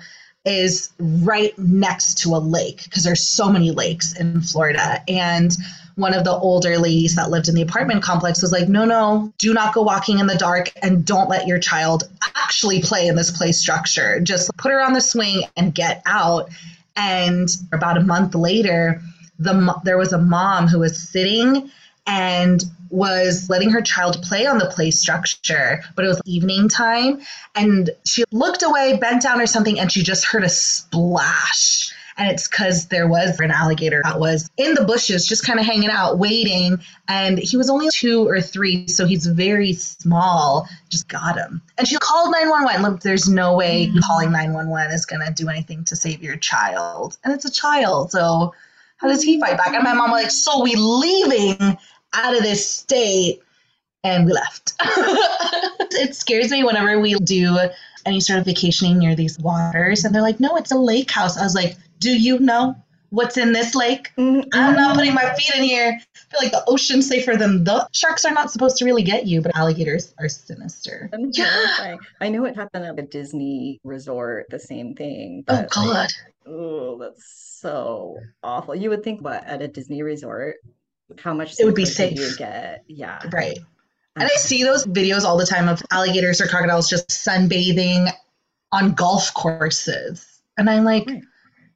is 0.46 0.90
right 1.00 1.58
next 1.58 2.20
to 2.20 2.36
a 2.36 2.38
lake 2.38 2.84
because 2.84 3.04
there's 3.04 3.24
so 3.24 3.50
many 3.50 3.72
lakes 3.72 4.18
in 4.18 4.42
Florida. 4.42 5.02
And 5.08 5.56
one 5.96 6.14
of 6.14 6.24
the 6.24 6.32
older 6.32 6.78
ladies 6.78 7.16
that 7.16 7.30
lived 7.30 7.48
in 7.48 7.56
the 7.56 7.62
apartment 7.62 8.04
complex 8.04 8.42
was 8.42 8.52
like, 8.52 8.68
no, 8.68 8.84
no, 8.84 9.32
do 9.38 9.54
not 9.54 9.74
go 9.74 9.84
walking 9.84 10.20
in 10.20 10.28
the 10.28 10.36
dark 10.36 10.72
and 10.82 11.06
don't 11.06 11.30
let 11.30 11.48
your 11.48 11.60
child 11.60 12.04
actually 12.36 12.82
play 12.82 13.08
in 13.08 13.16
this 13.16 13.32
play 13.32 13.52
structure. 13.52 14.20
Just 14.20 14.56
put 14.58 14.72
her 14.72 14.82
on 14.82 14.94
the 14.94 15.02
swing 15.02 15.44
and 15.56 15.74
get 15.74 16.02
out. 16.06 16.50
And 16.96 17.50
about 17.72 17.98
a 17.98 18.02
month 18.02 18.36
later, 18.36 19.02
the 19.40 19.76
there 19.84 19.98
was 19.98 20.14
a 20.14 20.18
mom 20.18 20.68
who 20.68 20.80
was 20.80 21.10
sitting 21.10 21.72
and 22.06 22.64
was 22.94 23.50
letting 23.50 23.72
her 23.72 23.82
child 23.82 24.22
play 24.22 24.46
on 24.46 24.60
the 24.60 24.68
play 24.68 24.92
structure, 24.92 25.84
but 25.96 26.06
it 26.06 26.08
was 26.08 26.22
evening 26.26 26.70
time. 26.70 27.22
And 27.56 27.90
she 28.06 28.24
looked 28.32 28.62
away, 28.62 28.98
bent 28.98 29.24
down 29.24 29.42
or 29.42 29.48
something, 29.48 29.80
and 29.80 29.92
she 29.92 30.04
just 30.04 30.26
heard 30.26 30.44
a 30.44 30.50
splash. 30.50 31.92
And 32.18 32.30
it's 32.30 32.48
because 32.48 32.90
there 32.90 33.08
was 33.08 33.40
an 33.40 33.50
alligator 33.50 34.02
that 34.04 34.20
was 34.20 34.48
in 34.58 34.76
the 34.76 34.84
bushes, 34.84 35.26
just 35.26 35.44
kind 35.44 35.60
of 35.60 35.66
hanging 35.66 35.90
out, 35.90 36.20
waiting. 36.20 36.80
And 37.08 37.40
he 37.40 37.58
was 37.58 37.72
only 37.72 37.90
two 37.92 38.28
or 38.28 38.40
three, 38.40 38.88
so 38.88 39.08
he's 39.08 39.26
very 39.26 39.74
small. 39.74 40.70
Just 40.90 41.08
got 41.08 41.36
him. 41.36 41.64
And 41.80 41.88
she 41.88 41.98
called 41.98 42.32
911. 42.32 42.84
Look, 42.84 43.02
there's 43.02 43.28
no 43.28 43.56
way 43.56 43.88
mm-hmm. 43.88 43.98
calling 44.06 44.32
911 44.32 44.94
is 44.94 45.08
going 45.08 45.26
to 45.26 45.34
do 45.34 45.50
anything 45.50 45.84
to 45.86 45.96
save 45.96 46.22
your 46.22 46.36
child. 46.36 47.18
And 47.24 47.34
it's 47.34 47.46
a 47.46 47.52
child. 47.52 48.12
So 48.12 48.54
how 48.98 49.10
does 49.10 49.24
he 49.24 49.40
fight 49.40 49.58
back? 49.58 49.74
And 49.74 49.84
my 49.84 49.94
mom 49.94 50.12
was 50.12 50.24
like, 50.24 50.32
So 50.32 50.62
we 50.62 50.76
leaving 50.76 51.78
out 52.14 52.36
of 52.36 52.44
this 52.44 52.68
state 52.68 53.42
and 54.04 54.26
we 54.26 54.34
left. 54.34 54.74
it 54.82 56.16
scares 56.16 56.52
me 56.52 56.64
whenever 56.64 57.00
we 57.00 57.16
do 57.16 57.58
any 58.06 58.20
sort 58.20 58.40
of 58.40 58.46
vacationing 58.46 59.00
near 59.00 59.16
these 59.16 59.40
waters 59.40 60.04
and 60.04 60.14
they're 60.14 60.22
like, 60.22 60.40
no, 60.40 60.56
it's 60.56 60.72
a 60.72 60.78
lake 60.78 61.12
house. 61.12 61.38
I 61.38 61.44
was 61.44 61.56
like, 61.56 61.78
do 62.00 62.10
you 62.10 62.40
know 62.40 62.76
what's 63.10 63.38
in 63.38 63.54
this 63.54 63.76
lake? 63.76 64.12
Mm-hmm. 64.18 64.50
I'm 64.54 64.76
not 64.76 64.96
putting 64.96 65.14
my 65.14 65.34
feet 65.36 65.56
in 65.56 65.64
here. 65.64 66.00
I 66.00 66.20
feel 66.32 66.40
like 66.42 66.52
the 66.52 66.64
ocean's 66.68 67.08
safer 67.08 67.38
than 67.38 67.64
the 67.64 67.88
sharks 67.94 68.26
are 68.26 68.34
not 68.34 68.52
supposed 68.52 68.78
to 68.78 68.86
really 68.86 69.04
get 69.04 69.26
you, 69.26 69.42
but 69.42 69.56
alligators 69.56 70.14
are 70.20 70.30
sinister. 70.30 71.10
Yeah. 71.32 71.98
I 72.20 72.30
know 72.30 72.46
it 72.46 72.56
happened 72.56 72.86
at 72.86 73.00
a 73.00 73.04
Disney 73.04 73.80
resort, 73.84 74.48
the 74.50 74.60
same 74.60 74.96
thing. 74.96 75.46
oh 75.48 75.66
God. 75.70 75.88
Like, 75.88 76.10
oh, 76.46 76.98
that's 76.98 77.60
so 77.62 78.18
awful. 78.44 78.76
You 78.76 78.90
would 78.90 79.04
think 79.04 79.22
what 79.22 79.46
at 79.46 79.62
a 79.62 79.68
Disney 79.68 80.04
resort 80.04 80.58
how 81.22 81.34
much 81.34 81.60
it 81.60 81.66
would 81.66 81.76
be 81.76 81.86
safe 81.86 82.18
you 82.18 82.36
get. 82.38 82.84
Yeah. 82.88 83.22
Right. 83.32 83.60
And 84.16 84.26
I 84.26 84.36
see 84.36 84.64
those 84.64 84.86
videos 84.86 85.24
all 85.24 85.38
the 85.38 85.46
time 85.46 85.68
of 85.68 85.82
alligators 85.92 86.40
or 86.40 86.48
crocodiles 86.48 86.90
just 86.90 87.10
sunbathing 87.10 88.12
on 88.72 88.94
golf 88.94 89.34
courses. 89.34 90.42
And 90.58 90.70
I'm 90.70 90.84
like, 90.84 91.10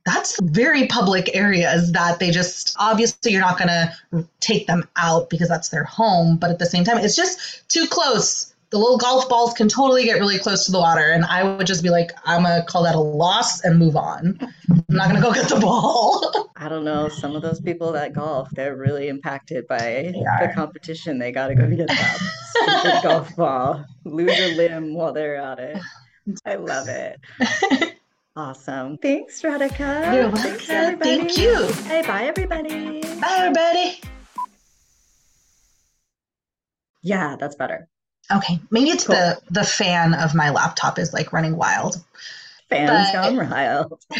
that's 0.05 0.39
very 0.41 0.87
public 0.87 1.35
areas 1.35 1.91
that 1.93 2.19
they 2.19 2.31
just 2.31 2.75
obviously 2.79 3.31
you're 3.31 3.41
not 3.41 3.57
going 3.57 3.67
to 3.67 4.27
take 4.39 4.67
them 4.67 4.87
out 4.95 5.29
because 5.29 5.49
that's 5.49 5.69
their 5.69 5.83
home. 5.83 6.37
But 6.37 6.51
at 6.51 6.59
the 6.59 6.65
same 6.65 6.83
time, 6.83 6.99
it's 6.99 7.15
just 7.15 7.67
too 7.69 7.87
close 7.87 8.53
the 8.69 8.77
little 8.77 8.97
golf 8.97 9.29
balls 9.29 9.53
can 9.53 9.69
totally 9.69 10.03
get 10.03 10.19
really 10.19 10.37
close 10.37 10.65
to 10.65 10.71
the 10.71 10.79
water. 10.79 11.09
And 11.09 11.23
I 11.25 11.43
would 11.43 11.65
just 11.65 11.83
be 11.83 11.89
like, 11.89 12.11
I'm 12.25 12.43
going 12.43 12.59
to 12.59 12.65
call 12.65 12.83
that 12.83 12.95
a 12.95 12.99
loss 12.99 13.63
and 13.63 13.79
move 13.79 13.95
on. 13.95 14.37
I'm 14.69 14.83
not 14.89 15.09
going 15.09 15.21
to 15.21 15.21
go 15.21 15.33
get 15.33 15.47
the 15.47 15.59
ball. 15.59 16.51
I 16.57 16.67
don't 16.67 16.83
know. 16.83 17.07
Some 17.07 17.35
of 17.35 17.41
those 17.41 17.61
people 17.61 17.91
that 17.93 18.13
golf, 18.13 18.49
they're 18.51 18.75
really 18.75 19.07
impacted 19.07 19.67
by 19.67 20.11
the 20.13 20.51
competition. 20.53 21.17
They 21.17 21.31
got 21.31 21.47
to 21.47 21.55
go 21.55 21.69
get 21.69 21.87
that 21.87 22.99
golf 23.03 23.35
ball, 23.35 23.85
lose 24.03 24.37
a 24.37 24.55
limb 24.55 24.93
while 24.93 25.13
they're 25.13 25.37
at 25.37 25.59
it. 25.59 25.81
I 26.45 26.55
love 26.55 26.87
it. 26.89 27.19
Awesome. 28.37 28.99
Thanks, 28.99 29.41
Radhika. 29.41 30.13
You're 30.13 30.29
welcome. 30.29 30.59
Thanks, 30.59 31.03
Thank 31.03 31.37
you. 31.39 31.67
Hey, 31.85 32.03
bye, 32.03 32.25
everybody. 32.25 33.01
Bye, 33.01 33.35
everybody. 33.39 33.99
Yeah, 37.01 37.35
that's 37.35 37.55
better. 37.55 37.89
Okay, 38.31 38.59
maybe 38.69 38.89
it's 38.89 39.07
cool. 39.07 39.15
the 39.15 39.39
the 39.49 39.63
fan 39.63 40.13
of 40.13 40.35
my 40.35 40.49
laptop 40.49 40.99
is 40.99 41.13
like 41.13 41.31
running 41.31 41.55
wild. 41.55 41.95
Fans 42.69 43.09
but... 43.13 43.23
gone 43.23 43.49
wild. 43.49 43.99